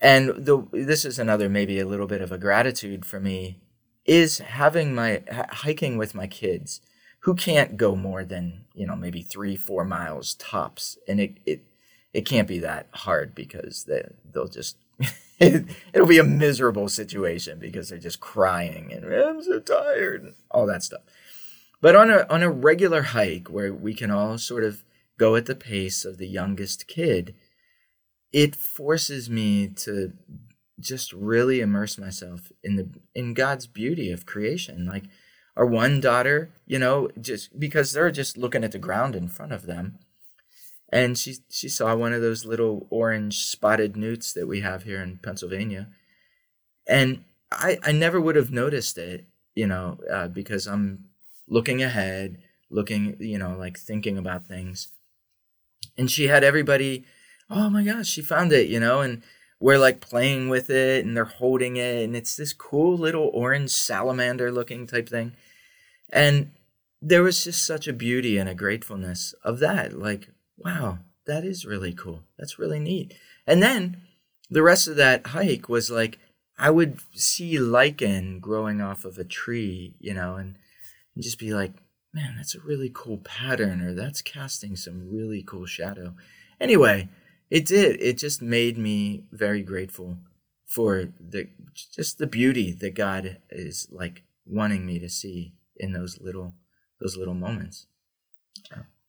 [0.00, 3.58] and the this is another maybe a little bit of a gratitude for me
[4.04, 6.80] is having my hiking with my kids
[7.20, 11.62] who can't go more than you know maybe three four miles tops and it it
[12.12, 14.76] it can't be that hard because they, they'll just
[15.40, 20.66] it'll be a miserable situation because they're just crying and I'm so tired and all
[20.66, 21.00] that stuff.
[21.84, 24.82] But on a on a regular hike where we can all sort of
[25.18, 27.34] go at the pace of the youngest kid,
[28.32, 30.14] it forces me to
[30.80, 34.86] just really immerse myself in the in God's beauty of creation.
[34.86, 35.04] Like
[35.58, 39.52] our one daughter, you know, just because they're just looking at the ground in front
[39.52, 39.98] of them.
[40.90, 45.02] And she she saw one of those little orange spotted newts that we have here
[45.02, 45.88] in Pennsylvania.
[46.88, 51.10] And I I never would have noticed it, you know, uh, because I'm
[51.48, 52.38] looking ahead,
[52.70, 54.88] looking, you know, like thinking about things.
[55.96, 57.04] And she had everybody,
[57.50, 59.22] oh my gosh, she found it, you know, and
[59.60, 63.70] we're like playing with it and they're holding it and it's this cool little orange
[63.70, 65.32] salamander looking type thing.
[66.10, 66.52] And
[67.00, 69.98] there was just such a beauty and a gratefulness of that.
[69.98, 72.22] Like, wow, that is really cool.
[72.38, 73.14] That's really neat.
[73.46, 74.02] And then
[74.50, 76.18] the rest of that hike was like
[76.58, 80.56] I would see lichen growing off of a tree, you know, and,
[81.14, 81.72] and just be like,
[82.12, 86.14] man, that's a really cool pattern, or that's casting some really cool shadow.
[86.60, 87.08] Anyway,
[87.50, 88.00] it did.
[88.00, 90.18] It just made me very grateful
[90.66, 91.48] for the
[91.96, 96.54] just the beauty that God is like wanting me to see in those little
[97.00, 97.86] those little moments.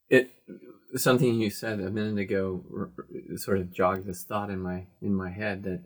[0.10, 0.32] It
[0.96, 2.64] something you said a minute ago
[3.36, 5.84] sort of jogged this thought in my in my head that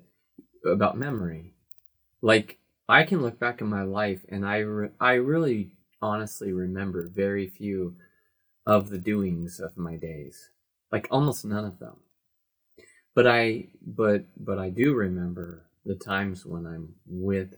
[0.70, 1.54] about memory.
[2.22, 7.08] Like I can look back in my life and I re, I really honestly remember
[7.08, 7.96] very few
[8.66, 10.50] of the doings of my days.
[10.92, 11.98] Like almost none of them.
[13.14, 17.56] But I but but I do remember the times when I'm with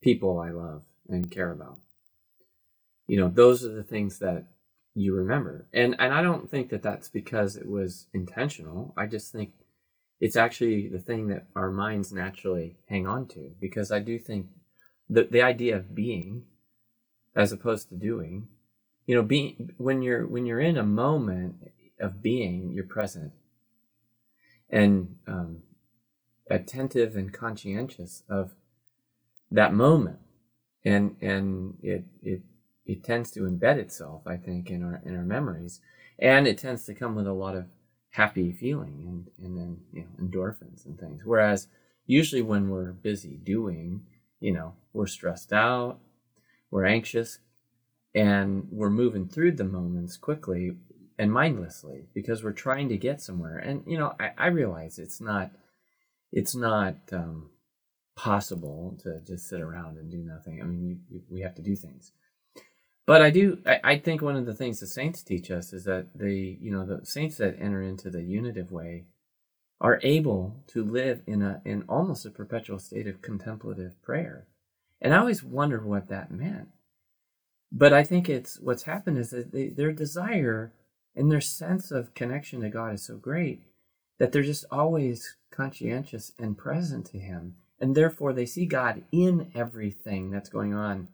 [0.00, 1.78] people I love and care about.
[3.06, 4.44] You know, those are the things that
[4.94, 5.66] you remember.
[5.72, 8.92] And and I don't think that that's because it was intentional.
[8.96, 9.52] I just think
[10.20, 14.48] it's actually the thing that our minds naturally hang on to because I do think
[15.08, 16.44] the the idea of being
[17.34, 18.48] as opposed to doing,
[19.06, 23.32] you know, being when you're when you're in a moment of being, you're present.
[24.70, 25.62] And um,
[26.50, 28.52] attentive and conscientious of
[29.50, 30.18] that moment,
[30.84, 32.42] and and it it
[32.84, 35.80] it tends to embed itself, I think, in our in our memories,
[36.18, 37.66] and it tends to come with a lot of
[38.10, 41.22] happy feeling and and then you know endorphins and things.
[41.24, 41.68] Whereas
[42.06, 44.02] usually when we're busy doing,
[44.40, 46.00] you know, we're stressed out,
[46.70, 47.38] we're anxious,
[48.14, 50.72] and we're moving through the moments quickly
[51.18, 53.58] and mindlessly because we're trying to get somewhere.
[53.58, 55.50] And you know, I, I realize it's not
[56.32, 57.50] it's not um,
[58.16, 60.60] possible to just sit around and do nothing.
[60.60, 62.12] I mean, you, we have to do things.
[63.06, 63.58] But I do.
[63.64, 66.70] I, I, think one of the things the saints teach us is that the you
[66.70, 69.06] know the saints that enter into the unitive way
[69.80, 74.46] are able to live in a in almost a perpetual state of contemplative prayer,
[75.00, 76.68] and I always wonder what that meant.
[77.70, 80.72] But I think it's what's happened is that they, their desire
[81.14, 83.62] and their sense of connection to God is so great
[84.18, 89.50] that they're just always conscientious and present to Him, and therefore they see God in
[89.54, 91.08] everything that's going on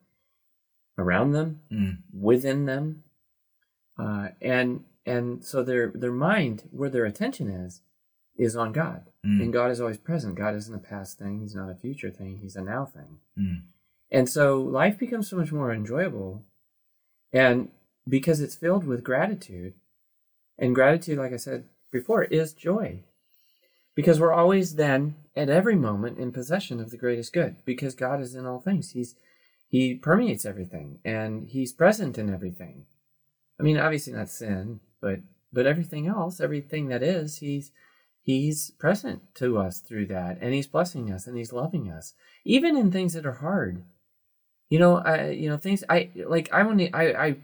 [0.97, 1.99] around them, mm.
[2.13, 3.05] within them,
[3.99, 7.83] uh, and and so their their mind, where their attention is,
[8.37, 9.43] is on God, mm.
[9.43, 10.37] and God is always present.
[10.37, 13.19] God isn't a past thing; He's not a future thing; He's a now thing.
[13.39, 13.63] Mm.
[14.11, 16.45] And so life becomes so much more enjoyable,
[17.33, 17.69] and
[18.09, 19.75] because it's filled with gratitude,
[20.59, 23.03] and gratitude, like I said before, is joy.
[23.95, 27.57] Because we're always then, at every moment, in possession of the greatest good.
[27.65, 28.91] Because God is in all things.
[28.91, 29.15] He's
[29.69, 32.87] he permeates everything and he's present in everything.
[33.59, 35.21] I mean, obviously not sin, but
[35.53, 37.73] but everything else, everything that is, he's
[38.23, 42.15] he's present to us through that and he's blessing us and he's loving us
[42.45, 43.85] even in things that are hard
[44.71, 47.37] you know i you know things i like i to i i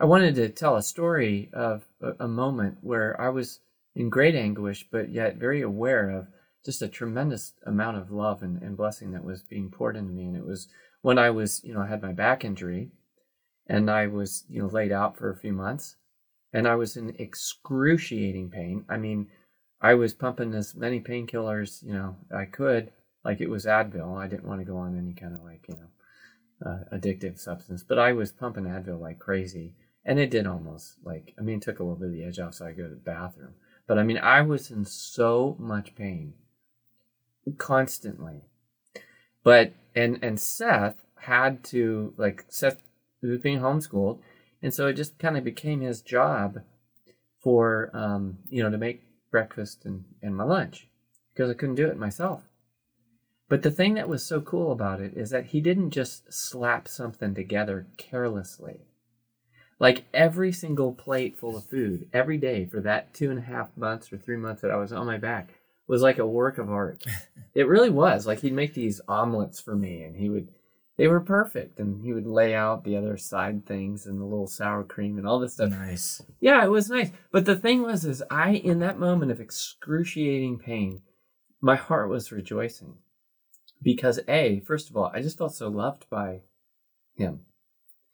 [0.00, 3.60] i wanted to tell a story of a, a moment where i was
[3.94, 6.26] in great anguish but yet very aware of
[6.64, 10.24] just a tremendous amount of love and, and blessing that was being poured into me
[10.24, 10.68] and it was
[11.02, 12.90] when I was, you know, I had my back injury
[13.66, 15.96] and I was, you know, laid out for a few months
[16.52, 18.84] and I was in excruciating pain.
[18.88, 19.28] I mean,
[19.80, 22.90] I was pumping as many painkillers, you know, I could,
[23.24, 24.18] like it was Advil.
[24.18, 25.88] I didn't want to go on any kind of like, you know,
[26.64, 29.74] uh, addictive substance, but I was pumping Advil like crazy.
[30.04, 32.38] And it did almost like, I mean, it took a little bit of the edge
[32.38, 33.52] off so I go to the bathroom.
[33.86, 36.34] But I mean, I was in so much pain
[37.58, 38.42] constantly.
[39.42, 42.80] But and and Seth had to like Seth
[43.22, 44.20] was being homeschooled,
[44.62, 46.60] and so it just kind of became his job
[47.42, 50.88] for um, you know to make breakfast and, and my lunch
[51.32, 52.42] because I couldn't do it myself.
[53.50, 56.86] But the thing that was so cool about it is that he didn't just slap
[56.86, 58.86] something together carelessly.
[59.80, 63.76] Like every single plate full of food every day for that two and a half
[63.76, 65.48] months or three months that I was on my back
[65.88, 67.02] was like a work of art.
[67.54, 68.24] it really was.
[68.24, 70.48] Like he'd make these omelets for me and he would
[70.96, 74.46] they were perfect and he would lay out the other side things and the little
[74.46, 75.70] sour cream and all this stuff.
[75.70, 76.22] Nice.
[76.38, 77.10] Yeah, it was nice.
[77.32, 81.02] But the thing was is I in that moment of excruciating pain,
[81.60, 82.98] my heart was rejoicing.
[83.82, 86.40] Because A, first of all, I just felt so loved by
[87.16, 87.40] him.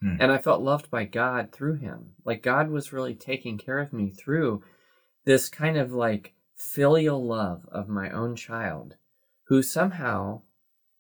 [0.01, 0.17] Hmm.
[0.21, 2.13] And I felt loved by God through him.
[2.25, 4.63] Like God was really taking care of me through
[5.25, 8.97] this kind of like filial love of my own child
[9.49, 10.43] who somehow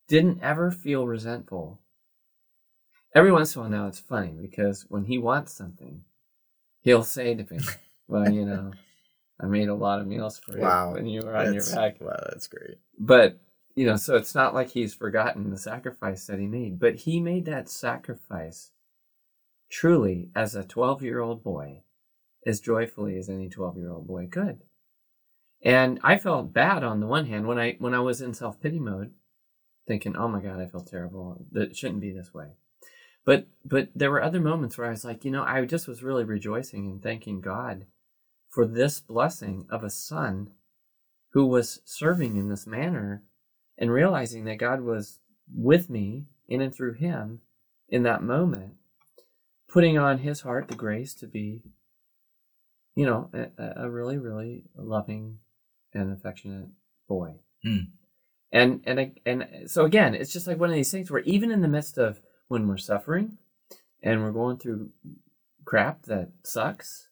[0.08, 1.80] didn't ever feel resentful.
[3.14, 6.02] Every once in a while now it's funny because when he wants something,
[6.80, 7.60] he'll say to me,
[8.08, 8.72] Well, you know,
[9.40, 10.94] I made a lot of meals for you Wow.
[10.94, 12.00] when you were on your back.
[12.00, 12.78] Wow, that's great.
[12.98, 13.38] But,
[13.76, 17.20] you know, so it's not like he's forgotten the sacrifice that he made, but he
[17.20, 18.72] made that sacrifice
[19.70, 21.82] truly as a 12 year old boy,
[22.46, 24.62] as joyfully as any 12 year old boy could.
[25.62, 28.60] And I felt bad on the one hand when I when I was in self
[28.60, 29.12] pity mode,
[29.86, 31.44] thinking, "Oh my God, I feel terrible.
[31.52, 32.52] That shouldn't be this way."
[33.24, 36.02] But but there were other moments where I was like, you know, I just was
[36.02, 37.86] really rejoicing and thanking God
[38.48, 40.52] for this blessing of a son
[41.32, 43.24] who was serving in this manner,
[43.78, 45.20] and realizing that God was
[45.54, 47.40] with me in and through him
[47.88, 48.74] in that moment,
[49.68, 51.62] putting on his heart the grace to be,
[52.94, 55.38] you know, a, a really really loving
[55.92, 56.68] and affectionate
[57.08, 57.34] boy.
[57.62, 57.78] Hmm.
[58.52, 61.60] And and and so again, it's just like one of these things where even in
[61.60, 63.38] the midst of when we're suffering
[64.02, 64.90] and we're going through
[65.64, 67.08] crap that sucks,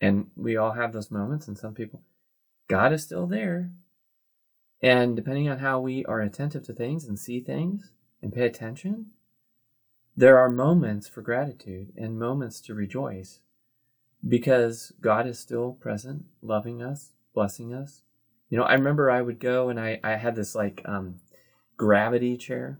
[0.00, 2.02] and we all have those moments, and some people,
[2.68, 3.70] God is still there.
[4.82, 9.06] And depending on how we are attentive to things and see things and pay attention,
[10.16, 13.40] there are moments for gratitude and moments to rejoice
[14.26, 18.02] because God is still present, loving us, blessing us.
[18.50, 21.20] You know, I remember I would go and I, I had this like um,
[21.76, 22.78] gravity chair,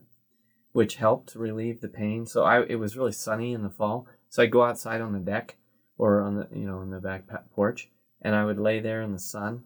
[0.72, 2.26] which helped relieve the pain.
[2.26, 5.18] So I it was really sunny in the fall, so I'd go outside on the
[5.18, 5.56] deck
[5.96, 7.24] or on the you know on the back
[7.54, 7.90] porch,
[8.20, 9.64] and I would lay there in the sun.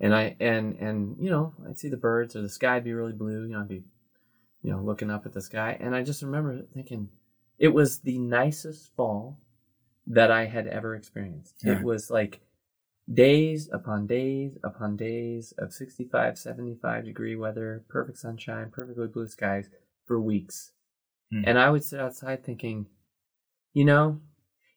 [0.00, 2.94] And I and and you know I'd see the birds or the sky would be
[2.94, 3.42] really blue.
[3.44, 3.82] You know I'd be
[4.62, 7.10] you know looking up at the sky, and I just remember thinking
[7.58, 9.38] it was the nicest fall
[10.06, 11.56] that I had ever experienced.
[11.62, 11.78] Yeah.
[11.78, 12.40] It was like
[13.12, 19.68] days upon days upon days of 65, 75 degree weather, perfect sunshine, perfectly blue skies
[20.06, 20.72] for weeks.
[21.30, 21.42] Hmm.
[21.46, 22.86] And I would sit outside thinking,
[23.74, 24.20] you know,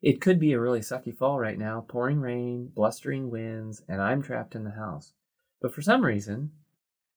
[0.04, 4.22] it could be a really sucky fall right now, pouring rain, blustering winds, and I'm
[4.22, 5.14] trapped in the house.
[5.62, 6.51] But for some reason,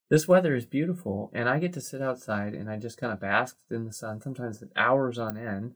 [0.09, 3.19] this weather is beautiful, and I get to sit outside and I just kind of
[3.19, 5.75] bask in the sun, sometimes hours on end,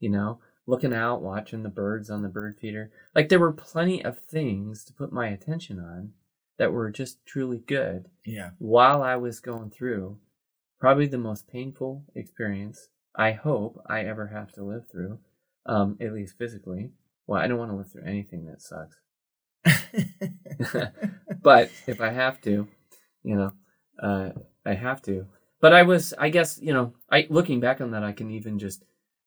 [0.00, 2.90] you know, looking out, watching the birds on the bird feeder.
[3.14, 6.12] Like there were plenty of things to put my attention on
[6.58, 8.50] that were just truly good Yeah.
[8.58, 10.18] while I was going through
[10.80, 15.20] probably the most painful experience I hope I ever have to live through,
[15.68, 16.90] um, at least physically.
[17.26, 18.96] Well, I don't want to live through anything that sucks.
[21.42, 22.66] but if I have to,
[23.22, 23.52] you know,
[24.02, 24.30] uh,
[24.64, 25.26] I have to.
[25.60, 28.58] But I was, I guess, you know, I looking back on that, I can even
[28.58, 28.84] just,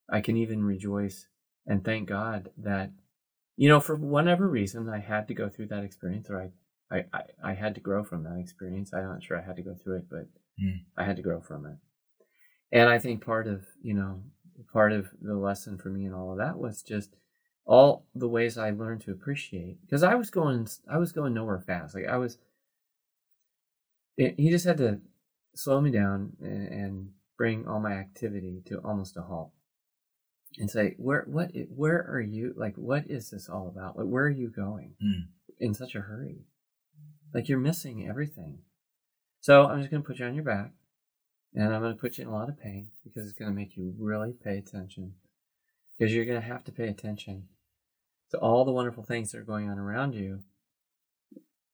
[0.09, 1.27] I can even rejoice
[1.67, 2.91] and thank God that,
[3.55, 7.05] you know, for whatever reason, I had to go through that experience, or I, I,
[7.13, 8.93] I, I had to grow from that experience.
[8.93, 10.27] I'm not sure I had to go through it, but
[10.61, 10.83] Mm.
[10.97, 11.77] I had to grow from it.
[12.71, 14.21] And I think part of, you know,
[14.71, 17.15] part of the lesson for me and all of that was just
[17.65, 21.59] all the ways I learned to appreciate because I was going, I was going nowhere
[21.59, 21.95] fast.
[21.95, 22.37] Like I was,
[24.17, 24.99] it, he just had to
[25.55, 29.51] slow me down and, and bring all my activity to almost a halt
[30.57, 32.53] and say, where, what, where are you?
[32.57, 33.97] Like, what is this all about?
[33.97, 35.27] Like, where are you going Mm.
[35.59, 36.45] in such a hurry?
[37.33, 38.59] Like you're missing everything.
[39.39, 40.71] So I'm just going to put you on your back
[41.53, 43.55] and I'm going to put you in a lot of pain because it's going to
[43.55, 45.13] make you really pay attention.
[45.97, 47.47] Because you're going to have to pay attention
[48.31, 50.39] to all the wonderful things that are going on around you.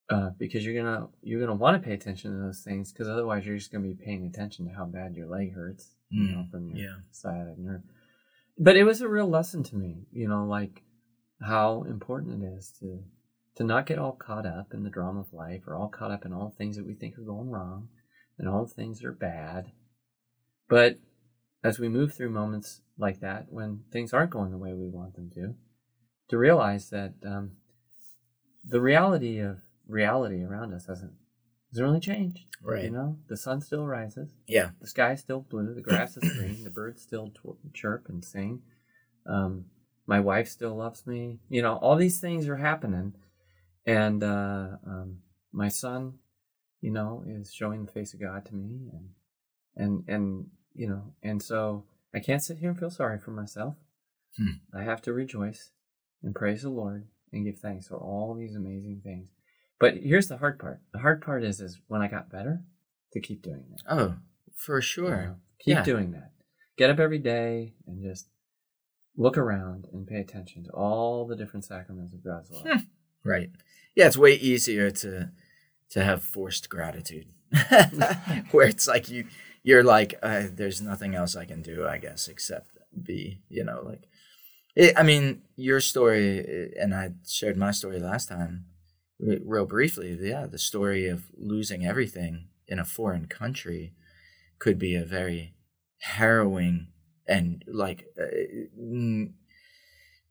[0.09, 3.45] Uh, because you're gonna you're gonna want to pay attention to those things because otherwise
[3.45, 6.49] you're just gonna be paying attention to how bad your leg hurts, you know, Mm,
[6.49, 6.95] from your yeah.
[7.11, 7.82] sciatic nerve.
[8.57, 10.82] But it was a real lesson to me, you know, like
[11.41, 13.03] how important it is to
[13.57, 16.23] to not get all caught up in the drama of life or all caught up
[16.25, 17.89] in all the things that we think are going wrong
[18.38, 19.71] and all the things that are bad.
[20.69, 20.97] But
[21.63, 25.15] as we move through moments like that, when things aren't going the way we want
[25.15, 25.55] them to,
[26.29, 27.51] to realize that um,
[28.63, 29.57] the reality of
[29.88, 31.13] reality around us hasn't
[31.71, 32.45] hasn't really changed.
[32.61, 32.85] Right.
[32.85, 34.69] You know, the sun still rises, Yeah.
[34.81, 38.23] the sky is still blue, the grass is green, the birds still tw- chirp and
[38.23, 38.61] sing.
[39.25, 39.65] Um,
[40.05, 41.39] my wife still loves me.
[41.49, 43.13] You know, all these things are happening,
[43.85, 45.17] and uh, um,
[45.51, 46.13] my son,
[46.88, 49.09] you know, is showing the face of God to me, and
[49.75, 51.83] and and you know, and so
[52.15, 53.75] I can't sit here and feel sorry for myself.
[54.38, 54.59] Hmm.
[54.73, 55.71] I have to rejoice
[56.23, 59.27] and praise the Lord and give thanks for all these amazing things.
[59.81, 60.79] But here's the hard part.
[60.93, 62.63] The hard part is is when I got better
[63.11, 63.81] to keep doing that.
[63.93, 64.15] Oh,
[64.55, 65.21] for you sure.
[65.25, 65.35] know?
[65.59, 65.83] Keep Yeah.
[65.83, 66.31] doing that.
[66.77, 68.29] Get up every day and just
[69.17, 72.63] look around and pay attention to all the different sacraments of God's love.
[72.65, 72.85] Hmm.
[73.25, 73.49] Right.
[73.93, 75.31] Yeah, it's way easier to
[75.91, 77.27] to have forced gratitude,
[78.51, 79.25] where it's like you
[79.63, 83.81] you're like, uh, there's nothing else I can do, I guess, except be, you know,
[83.85, 84.03] like.
[84.75, 88.65] It, I mean, your story, uh, and I shared my story last time,
[89.19, 90.17] real briefly.
[90.21, 93.93] Yeah, the story of losing everything in a foreign country
[94.59, 95.53] could be a very
[95.99, 96.88] harrowing
[97.27, 99.25] and like uh,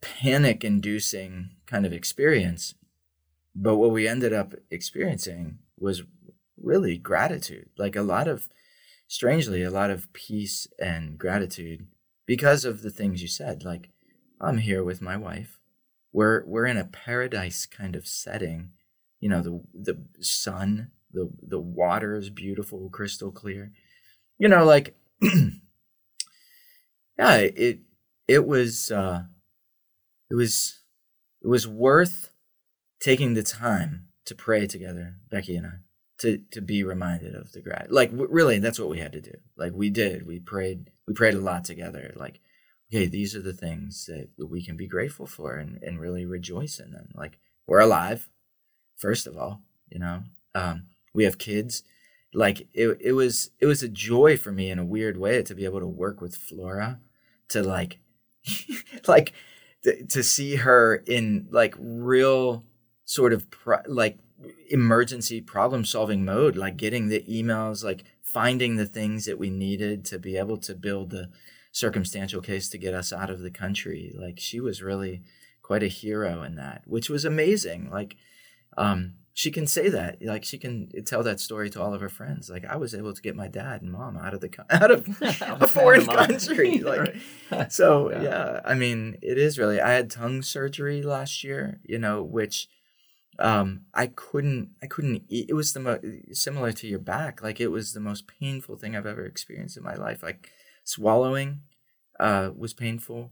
[0.01, 2.75] panic inducing kind of experience.
[3.59, 6.03] But what we ended up experiencing was
[6.63, 8.51] really gratitude, like a lot of,
[9.09, 11.87] strangely, a lot of peace and gratitude
[12.27, 13.65] because of the things you said.
[13.65, 13.89] Like,
[14.41, 15.59] I'm here with my wife.
[16.13, 18.73] We're we're in a paradise kind of setting.
[19.21, 23.73] You know, the the sun, the the water is beautiful, crystal clear.
[24.39, 25.49] You know, like yeah,
[27.19, 27.81] it
[28.29, 29.23] it was uh
[30.31, 30.81] it was
[31.43, 32.31] it was worth
[33.01, 35.73] taking the time to pray together, Becky and I,
[36.19, 37.91] to to be reminded of the grat.
[37.91, 39.33] Like w- really, that's what we had to do.
[39.57, 40.27] Like we did.
[40.27, 40.91] We prayed.
[41.07, 42.13] We prayed a lot together.
[42.17, 42.41] Like,
[42.93, 46.79] okay, these are the things that we can be grateful for and and really rejoice
[46.79, 47.09] in them.
[47.15, 48.29] Like we're alive,
[48.97, 49.63] first of all.
[49.89, 50.23] You know,
[50.55, 51.85] um, we have kids.
[52.35, 55.55] Like it, it was it was a joy for me in a weird way to
[55.55, 57.01] be able to work with Flora,
[57.49, 57.99] to like,
[59.07, 59.33] like
[59.85, 62.65] to, to see her in like real
[63.07, 64.19] sort of pro- like
[64.69, 70.05] emergency problem solving mode like getting the emails like finding the things that we needed
[70.05, 71.31] to be able to build the
[71.73, 74.13] circumstantial case to get us out of the country.
[74.19, 75.23] Like she was really
[75.63, 77.89] quite a hero in that which was amazing.
[77.91, 78.17] Like
[78.77, 82.09] um she can say that like she can tell that story to all of her
[82.09, 82.51] friends.
[82.51, 85.07] Like i was able to get my dad and mom out of the out of
[85.63, 86.79] a foreign country.
[86.79, 87.17] Like
[87.71, 88.23] so Yeah.
[88.23, 88.61] yeah.
[88.65, 92.69] i mean it is really i had tongue surgery last year you know which
[93.39, 97.61] um i couldn't i couldn't eat it was the most similar to your back like
[97.61, 100.51] it was the most painful thing i've ever experienced in my life like
[100.85, 101.61] swallowing
[102.21, 103.31] uh was painful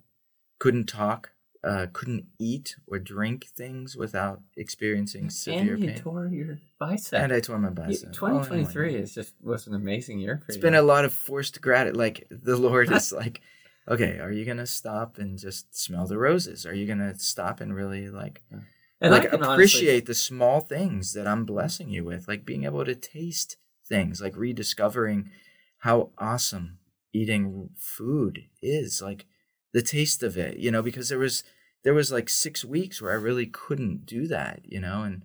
[0.59, 1.31] couldn't talk
[1.63, 7.23] uh couldn't eat or drink things without experiencing severe and you pain tore your bicep.
[7.23, 10.57] and i tore my bicep 2023 Oh, is just was an amazing year for it's
[10.57, 10.63] you.
[10.63, 11.97] been a lot of forced gratitude.
[11.97, 13.41] Like the Lord is like,
[13.89, 16.67] okay, are you gonna stop and just smell the roses?
[16.67, 18.43] Are you gonna stop and really like,
[19.05, 22.45] and I like can honestly- appreciate the small things that I'm blessing you with, like
[22.45, 25.31] being able to taste things, like rediscovering
[25.79, 26.79] how awesome
[27.13, 29.27] eating food is, like
[29.73, 31.45] the taste of it, you know, because there was
[31.83, 35.23] there was like six weeks where I really couldn't do that, you know, and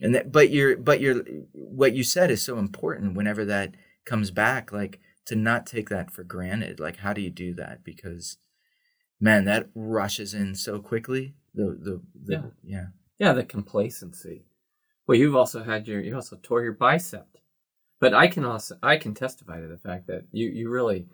[0.00, 3.74] and that, but you're but you're what you said is so important whenever that
[4.06, 6.80] comes back, like to not take that for granted.
[6.80, 7.84] Like, how do you do that?
[7.84, 8.38] Because
[9.20, 11.34] man, that rushes in so quickly.
[11.54, 12.42] The the, the Yeah.
[12.64, 12.86] yeah.
[13.20, 14.46] Yeah, the complacency.
[15.06, 17.28] Well, you've also had your you also tore your bicep,
[18.00, 21.06] but I can also I can testify to the fact that you you really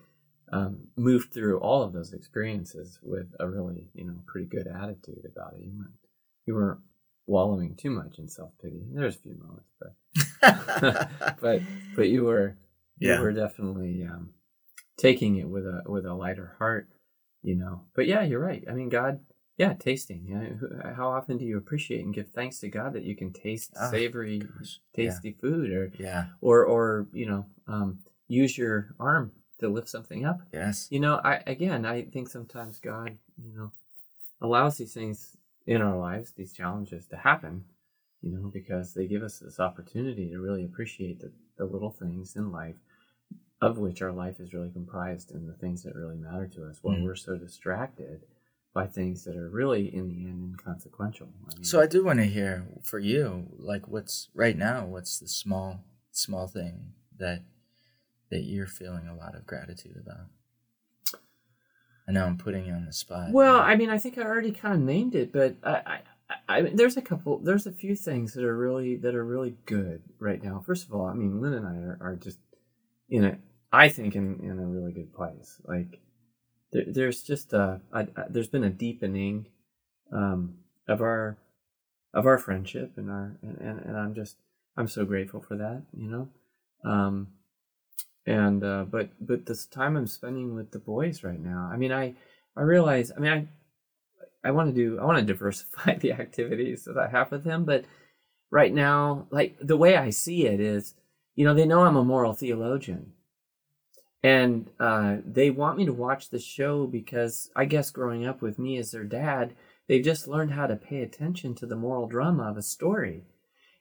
[0.52, 5.24] um, moved through all of those experiences with a really you know pretty good attitude
[5.26, 5.62] about it.
[5.62, 5.94] You weren't
[6.46, 6.80] you weren't
[7.26, 8.84] wallowing too much in self pity.
[8.92, 9.92] There's a few moments, but
[11.40, 11.62] but
[11.96, 12.57] but you were
[13.00, 13.20] you Yeah.
[13.20, 14.30] were definitely um,
[14.96, 16.88] taking it with a with a lighter heart,
[17.42, 17.82] you know.
[17.96, 18.64] But yeah, you're right.
[18.70, 19.20] I mean, God,
[19.59, 20.26] yeah, tasting.
[20.96, 23.90] How often do you appreciate and give thanks to God that you can taste Oh,
[23.90, 24.80] savory, gosh.
[24.96, 25.11] Yeah.
[25.11, 26.26] tasty food, or yeah.
[26.40, 27.98] or or you know, um,
[28.28, 30.40] use your arm to lift something up?
[30.52, 30.88] Yes.
[30.90, 33.72] You know, I again, I think sometimes God, you know,
[34.40, 35.36] allows these things
[35.66, 37.64] in our lives, these challenges to happen,
[38.22, 42.36] you know, because they give us this opportunity to really appreciate the, the little things
[42.36, 42.76] in life,
[43.61, 46.78] of which our life is really comprised and the things that really matter to us,
[46.82, 47.04] while Mm.
[47.04, 48.20] we're so distracted
[48.76, 51.28] by things that are really, in the end, inconsequential.
[51.50, 55.18] I mean, So I do want to hear for you, like what's right now, what's
[55.18, 55.80] the small
[56.12, 57.40] small thing that
[58.30, 60.26] that you're feeling a lot of gratitude about?
[62.06, 63.32] I know I'm putting you on the spot.
[63.32, 66.62] Well, I mean, I think I already kind of named it, but I, I, I
[66.62, 70.02] mean, there's a couple, there's a few things that are really that are really good
[70.18, 70.62] right now.
[70.66, 72.40] First of all, I mean, Lynn and I are, are just
[73.08, 73.38] in a,
[73.72, 75.62] I think, in in a really good place.
[75.64, 76.00] Like,
[76.72, 79.46] there, there's just a, a, a, there's been a deepening
[80.12, 80.54] um,
[80.88, 81.38] of our
[82.14, 84.36] of our friendship and our and, and, and I'm just
[84.76, 86.28] I'm so grateful for that, you know.
[86.84, 87.28] Um,
[88.26, 91.70] and uh, but but this time I'm spending with the boys right now.
[91.72, 92.14] I mean, I
[92.56, 93.12] I realize.
[93.16, 94.98] I mean, I I want to do.
[94.98, 97.84] I want to diversify the activities that I have with them, but
[98.50, 100.94] right now, like the way I see it is,
[101.34, 103.12] you know, they know I'm a moral theologian,
[104.26, 108.58] and uh, they want me to watch the show because I guess growing up with
[108.58, 109.54] me as their dad,
[109.86, 113.22] they've just learned how to pay attention to the moral drama of a story,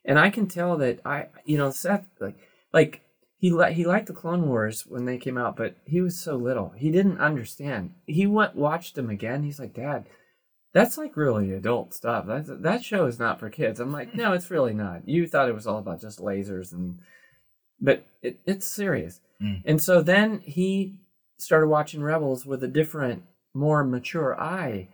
[0.04, 2.36] and I can tell that I, you know, Seth, like
[2.72, 3.00] like
[3.38, 6.36] he li- he liked the Clone Wars when they came out, but he was so
[6.36, 6.72] little.
[6.76, 7.94] He didn't understand.
[8.06, 9.42] He went watched them again.
[9.42, 10.06] He's like, Dad,
[10.72, 12.24] that's like really adult stuff.
[12.28, 13.80] That that show is not for kids.
[13.80, 15.08] I'm like, no, it's really not.
[15.08, 17.00] You thought it was all about just lasers and,
[17.80, 19.20] but it, it's serious.
[19.42, 19.62] Mm.
[19.64, 20.96] And so then he
[21.38, 23.22] started watching Rebels with a different,
[23.54, 24.88] more mature eye.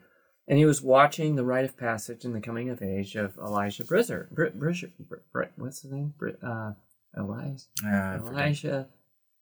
[0.48, 3.84] And he was watching the rite of passage and the coming of age of Elijah
[3.84, 4.28] Brizzer.
[4.30, 6.14] Br- Bridger, Br- Br- what's his name?
[6.18, 6.72] Br- uh,
[7.16, 7.64] Elijah.
[7.86, 8.32] Ah, forget.
[8.32, 8.88] Elijah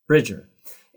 [0.06, 0.48] Bridger.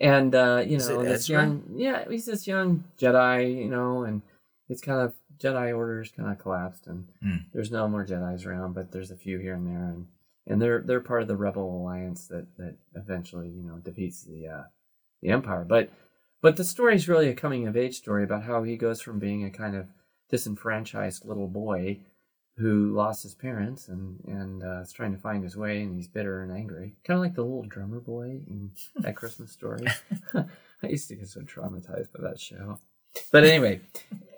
[0.01, 1.35] And uh, you know, this Ezra?
[1.43, 4.21] young yeah, he's this young Jedi, you know, and
[4.67, 7.37] it's kind of Jedi orders kind of collapsed and Hmm.
[7.53, 10.07] there's no more Jedi's around, but there's a few here and there and
[10.47, 14.47] and they're they're part of the rebel alliance that that eventually, you know, defeats the
[14.47, 14.63] uh
[15.21, 15.65] the Empire.
[15.67, 15.89] But
[16.41, 19.19] but the story is really a coming of age story about how he goes from
[19.19, 19.87] being a kind of
[20.29, 21.99] disenfranchised little boy
[22.57, 26.07] who lost his parents and and uh, is trying to find his way and he's
[26.07, 29.85] bitter and angry, kind of like the little drummer boy in that Christmas story.
[30.33, 32.77] I used to get so traumatized by that show,
[33.31, 33.79] but anyway,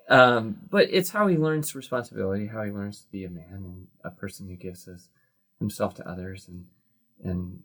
[0.08, 3.86] um, but it's how he learns responsibility, how he learns to be a man and
[4.04, 5.08] a person who gives his,
[5.58, 6.66] himself to others, and
[7.24, 7.62] and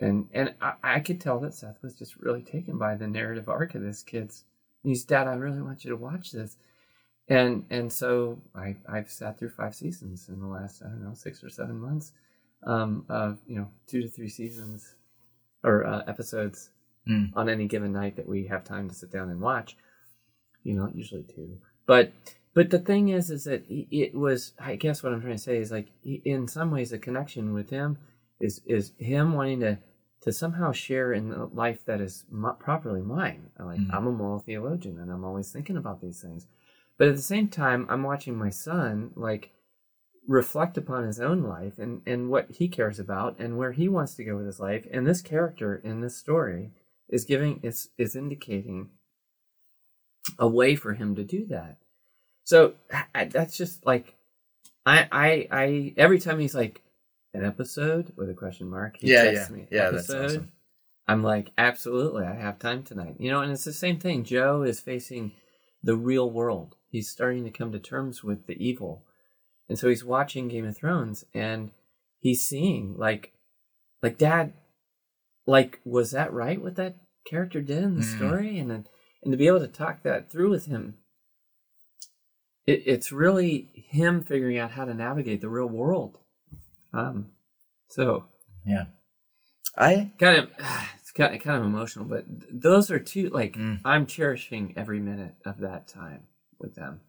[0.00, 3.48] and and I, I could tell that Seth was just really taken by the narrative
[3.48, 4.44] arc of this kid's.
[4.82, 6.56] He's, Dad, I really want you to watch this
[7.28, 11.14] and and so I I've sat through five seasons in the last I don't know
[11.14, 12.12] six or seven months
[12.62, 14.94] um, of you know two to three seasons
[15.64, 16.70] or uh, episodes
[17.08, 17.30] Mm.
[17.36, 19.76] on any given night that we have time to sit down and watch.
[20.64, 21.58] You know, usually two.
[21.86, 22.10] But
[22.56, 24.54] but the thing is, is that it was.
[24.58, 27.68] I guess what I'm trying to say is like in some ways the connection with
[27.68, 27.98] him
[28.40, 29.78] is is him wanting to
[30.22, 32.24] to somehow share in a life that is
[32.58, 33.50] properly mine.
[33.58, 33.92] Like Mhm.
[33.92, 36.46] I'm a moral theologian and I'm always thinking about these things.
[36.96, 39.50] But at the same time, I'm watching my son like
[40.26, 44.14] reflect upon his own life and, and what he cares about and where he wants
[44.14, 44.86] to go with his life.
[44.90, 46.72] And this character in this story
[47.10, 48.92] is giving is is indicating
[50.38, 51.76] a way for him to do that.
[52.46, 52.74] So
[53.12, 54.14] that's just like
[54.86, 56.80] I I I every time he's like
[57.34, 59.56] an episode with a question mark, he Yeah, texts yeah.
[59.56, 60.24] me Yeah, that's episode.
[60.24, 60.52] awesome.
[61.08, 63.16] I'm like, absolutely, I have time tonight.
[63.18, 64.22] You know, and it's the same thing.
[64.24, 65.32] Joe is facing
[65.82, 66.76] the real world.
[66.88, 69.04] He's starting to come to terms with the evil.
[69.68, 71.72] And so he's watching Game of Thrones and
[72.20, 73.32] he's seeing like
[74.04, 74.52] like dad
[75.48, 76.94] like was that right what that
[77.28, 78.16] character did in the Mm.
[78.16, 78.86] story and then
[79.24, 80.98] and to be able to talk that through with him
[82.66, 86.18] it, it's really him figuring out how to navigate the real world
[86.92, 87.26] um
[87.88, 88.24] so
[88.64, 88.86] Yeah.
[89.76, 90.50] I kind of
[91.00, 93.80] it's kind of, kind of emotional but those are two like Mm.
[93.84, 96.22] i'm cherishing every minute of that time
[96.58, 97.00] with them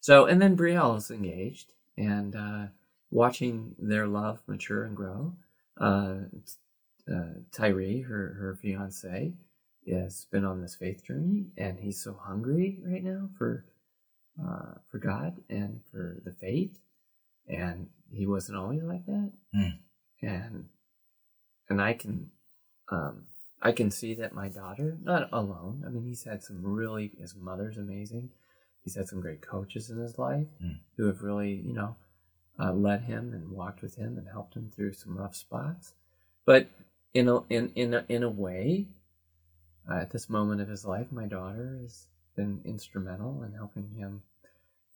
[0.00, 2.66] so and then brielle is engaged and uh
[3.10, 5.34] watching their love mature and grow
[5.80, 6.16] uh,
[7.12, 9.32] uh tyree her her fiance
[9.90, 13.64] has been on this faith journey and he's so hungry right now for
[14.44, 16.78] uh for god and for the faith
[17.48, 19.78] and he wasn't always like that Mm.
[20.22, 20.68] and
[21.68, 22.30] and I can
[22.90, 23.24] um
[23.62, 25.82] I can see that my daughter not alone.
[25.86, 28.30] I mean, he's had some really his mother's amazing.
[28.84, 30.78] He's had some great coaches in his life Mm.
[30.96, 31.96] who have really you know
[32.58, 35.94] uh, led him and walked with him and helped him through some rough spots.
[36.44, 36.68] But
[37.14, 38.86] in a in in a, in a way,
[39.90, 42.06] uh, at this moment of his life, my daughter has
[42.36, 44.22] been instrumental in helping him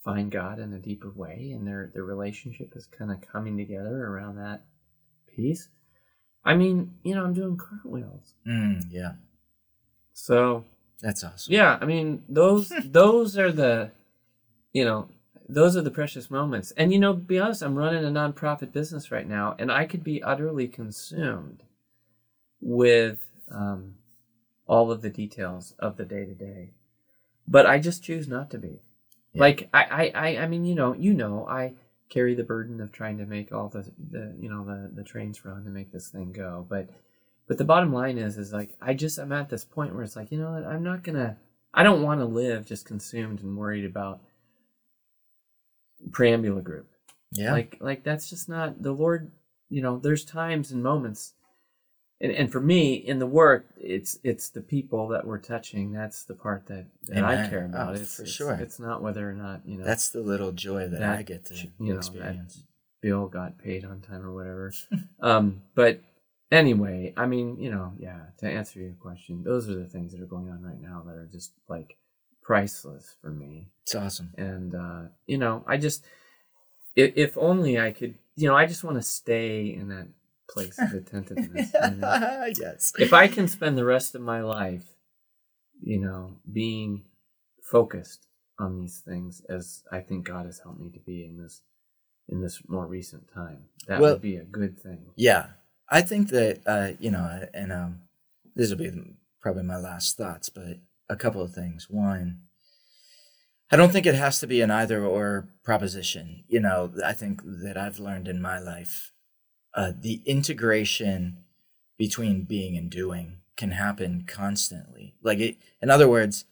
[0.05, 4.07] find God in a deeper way, and their their relationship is kind of coming together
[4.07, 4.62] around that
[5.34, 5.68] piece.
[6.45, 9.12] I mean, you know, I'm doing cartwheels, mm, yeah.
[10.14, 10.64] so
[11.03, 11.53] That's awesome.
[11.53, 11.78] yeah.
[11.80, 13.91] I mean, those those are the,
[14.72, 15.09] you know,
[15.49, 16.72] those are the precious moments.
[16.76, 20.03] And you know, be honest, I'm running a nonprofit business right now, and I could
[20.05, 21.62] be utterly consumed
[22.61, 23.95] with um,
[24.66, 26.70] all of the details of the day to day.
[27.51, 28.80] But I just choose not to be.
[29.32, 29.40] Yeah.
[29.40, 31.74] Like I, I, I, mean, you know, you know, I
[32.09, 35.44] carry the burden of trying to make all the, the, you know, the the trains
[35.44, 36.64] run to make this thing go.
[36.68, 36.88] But,
[37.46, 40.16] but the bottom line is, is like I just I'm at this point where it's
[40.16, 41.36] like, you know what, I'm not gonna,
[41.74, 44.20] I don't want to live just consumed and worried about
[46.11, 46.88] preambula group.
[47.32, 47.53] Yeah.
[47.53, 49.30] Like like that's just not the Lord.
[49.68, 51.34] You know, there's times and moments,
[52.21, 55.93] and and for me in the work, it's it's the people that we're touching.
[55.93, 57.91] That's the part that, that I care about.
[57.91, 58.53] Oh, it's, for it's- sure.
[58.55, 61.45] It's not whether or not you know That's the little joy that, that I get
[61.47, 62.62] to you know, experience.
[63.01, 64.73] bill got paid on time or whatever.
[65.21, 66.01] um, but
[66.53, 68.21] anyway, I mean, you know, yeah.
[68.39, 71.14] To answer your question, those are the things that are going on right now that
[71.16, 71.97] are just like
[72.43, 74.33] priceless for me It's awesome.
[74.37, 76.05] and uh, you know, I just
[76.97, 80.09] if, if only I could, you know, I just want to stay in that
[80.53, 81.72] place of attentiveness.
[81.72, 82.48] you know?
[82.61, 82.92] yes.
[82.98, 84.84] If I can spend the rest of my life,
[85.82, 87.05] you know, being
[87.62, 88.26] focused
[88.59, 91.62] on these things as I think God has helped me to be in this
[92.28, 95.07] in this more recent time, that Well- would be a good thing.
[95.16, 95.46] Yeah,
[95.88, 98.03] I think that uh, you know, and um,
[98.55, 98.90] this will be
[99.40, 100.78] probably my last thoughts, but
[101.09, 101.88] a couple of things.
[101.90, 102.42] One,
[103.70, 106.44] I don't think it has to be an either or proposition.
[106.48, 109.12] You know, I think that I've learned in my life,
[109.75, 111.39] uh, the integration
[111.99, 115.14] between being and doing can happen constantly.
[115.23, 116.45] Like it, in other words,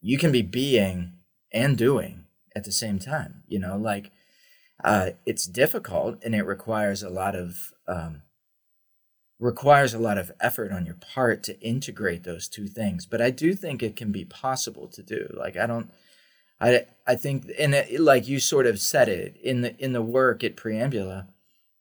[0.00, 1.12] you can be being
[1.52, 2.24] and doing
[2.56, 3.42] at the same time.
[3.46, 4.10] You know, like
[4.82, 8.22] uh, it's difficult and it requires a lot of um,
[9.38, 13.30] requires a lot of effort on your part to integrate those two things but i
[13.30, 15.90] do think it can be possible to do like i don't
[16.60, 20.00] i i think and it, like you sort of said it in the in the
[20.00, 21.26] work at preambula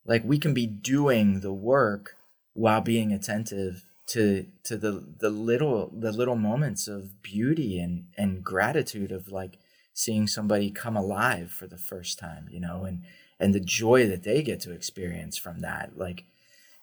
[0.05, 2.15] like we can be doing the work
[2.53, 8.43] while being attentive to to the the little the little moments of beauty and and
[8.43, 9.57] gratitude of like
[9.93, 13.03] seeing somebody come alive for the first time you know and
[13.39, 15.97] and the joy that they get to experience from that.
[15.97, 16.25] Like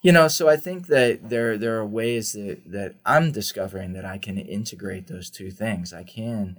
[0.02, 4.04] you know so i think that there there are ways that that i'm discovering that
[4.04, 5.92] i can integrate those two things.
[5.92, 6.58] I can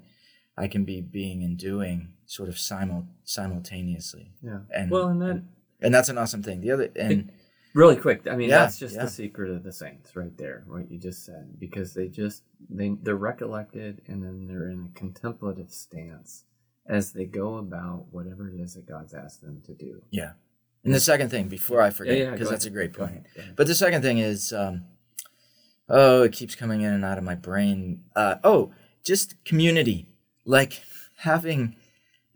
[0.57, 4.31] i can be being and doing sort of simul- simultaneously.
[4.43, 4.59] Yeah.
[4.73, 5.47] and well, and that and
[5.93, 7.31] that's an awesome thing the other and
[7.73, 9.05] really quick i mean Yeah, that's just yeah.
[9.05, 12.89] the secret of the saints right there what you just said because they just they
[13.01, 16.43] they're recollected and then they're in a contemplative stance
[16.87, 20.31] as they go about whatever it is that god's asked them to do yeah
[20.83, 22.93] and the second thing before i forget Yeah, yeah, because go that's a ahead, great
[22.93, 23.55] go point ahead, go ahead.
[23.55, 24.83] But the second thing is, um,
[25.89, 28.03] oh, it keeps coming in and out of my brain.
[28.15, 28.71] Uh, oh,
[29.03, 30.07] just community,
[30.45, 30.81] like
[31.17, 31.75] having,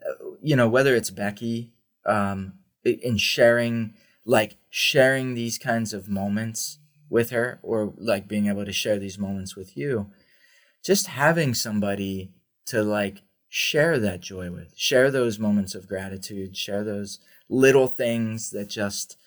[0.07, 1.71] uh, you know, whether it's Becky,
[2.05, 2.53] um,
[2.85, 3.93] in sharing,
[4.25, 6.79] like sharing these kinds of moments
[7.09, 10.11] with her, or like being able to share these moments with you,
[10.83, 12.31] just having somebody
[12.67, 17.19] to like share that joy with, share those moments of gratitude, share those
[17.49, 19.17] little things that just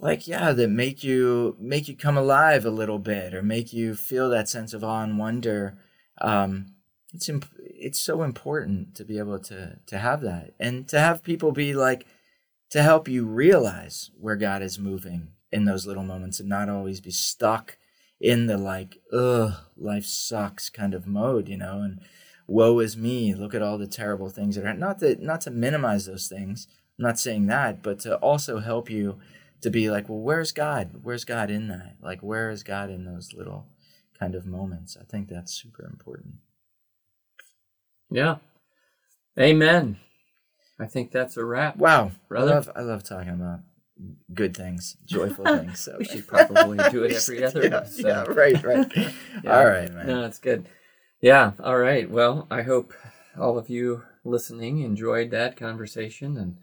[0.00, 3.94] like yeah that make you make you come alive a little bit or make you
[3.94, 5.78] feel that sense of awe and wonder.
[6.20, 6.74] Um
[7.12, 11.22] it's imp- it's so important to be able to to have that and to have
[11.22, 12.06] people be like
[12.70, 17.00] to help you realize where God is moving in those little moments and not always
[17.00, 17.78] be stuck
[18.20, 22.00] in the like ugh life sucks kind of mode you know and
[22.48, 25.52] woe is me look at all the terrible things that are not that not to
[25.52, 26.66] minimize those things
[26.98, 29.16] i'm not saying that but to also help you
[29.60, 30.90] to be like well where's god?
[31.02, 31.96] Where's god in that?
[32.00, 33.66] Like where is god in those little
[34.18, 34.96] kind of moments?
[35.00, 36.34] I think that's super important.
[38.10, 38.36] Yeah.
[39.38, 39.98] Amen
[40.78, 42.52] i think that's a wrap wow Brother?
[42.52, 43.60] i love i love talking about
[44.32, 48.06] good things joyful things so we should probably do it every other yeah, episode.
[48.06, 48.92] yeah right right
[49.44, 49.58] Yeah.
[49.58, 50.68] all right man No, it's good.
[51.20, 51.52] Yeah.
[51.58, 52.08] All right.
[52.08, 52.92] Well, I hope
[53.36, 56.36] all of you listening enjoyed that conversation.
[56.36, 56.58] And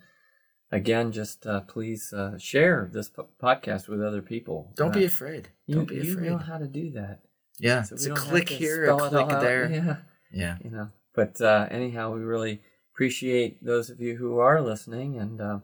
[0.72, 4.72] again, just uh, please uh, share this po- podcast with other people.
[4.78, 6.24] don't Uh, be afraid You, don't be afraid.
[6.24, 7.20] you know how to do that.
[7.59, 9.95] yeah So it's a click here a click there Yeah.
[10.32, 10.88] yeah You know.
[11.13, 12.61] But uh, anyhow, we really
[12.95, 15.59] appreciate those of you who are listening, and uh,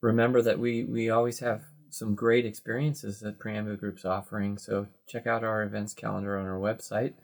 [0.00, 4.56] remember that we we always have some great experiences that Preambula Group's offering.
[4.56, 7.14] So check out our events calendar on our website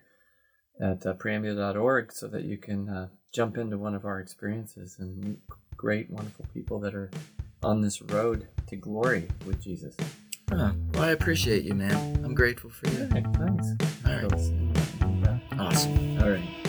[0.80, 5.16] at uh, preambula.org so that you can uh, jump into one of our experiences and
[5.18, 5.38] meet
[5.76, 7.10] great, wonderful people that are
[7.62, 9.96] on this road to glory with Jesus.
[10.94, 12.24] Well, I appreciate you, man.
[12.24, 13.04] I'm grateful for you.
[13.04, 13.68] Okay, thanks.
[14.04, 14.24] All right.
[15.58, 16.18] Awesome.
[16.22, 16.61] All right.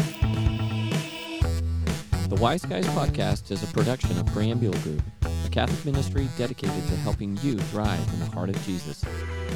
[2.34, 5.04] The Wise Guys podcast is a production of Preambula Group,
[5.46, 9.04] a Catholic ministry dedicated to helping you thrive in the heart of Jesus.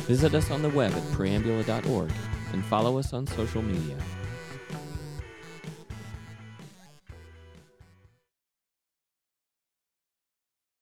[0.06, 2.12] Visit us on the web at preambula.org
[2.54, 3.98] and follow us on social media.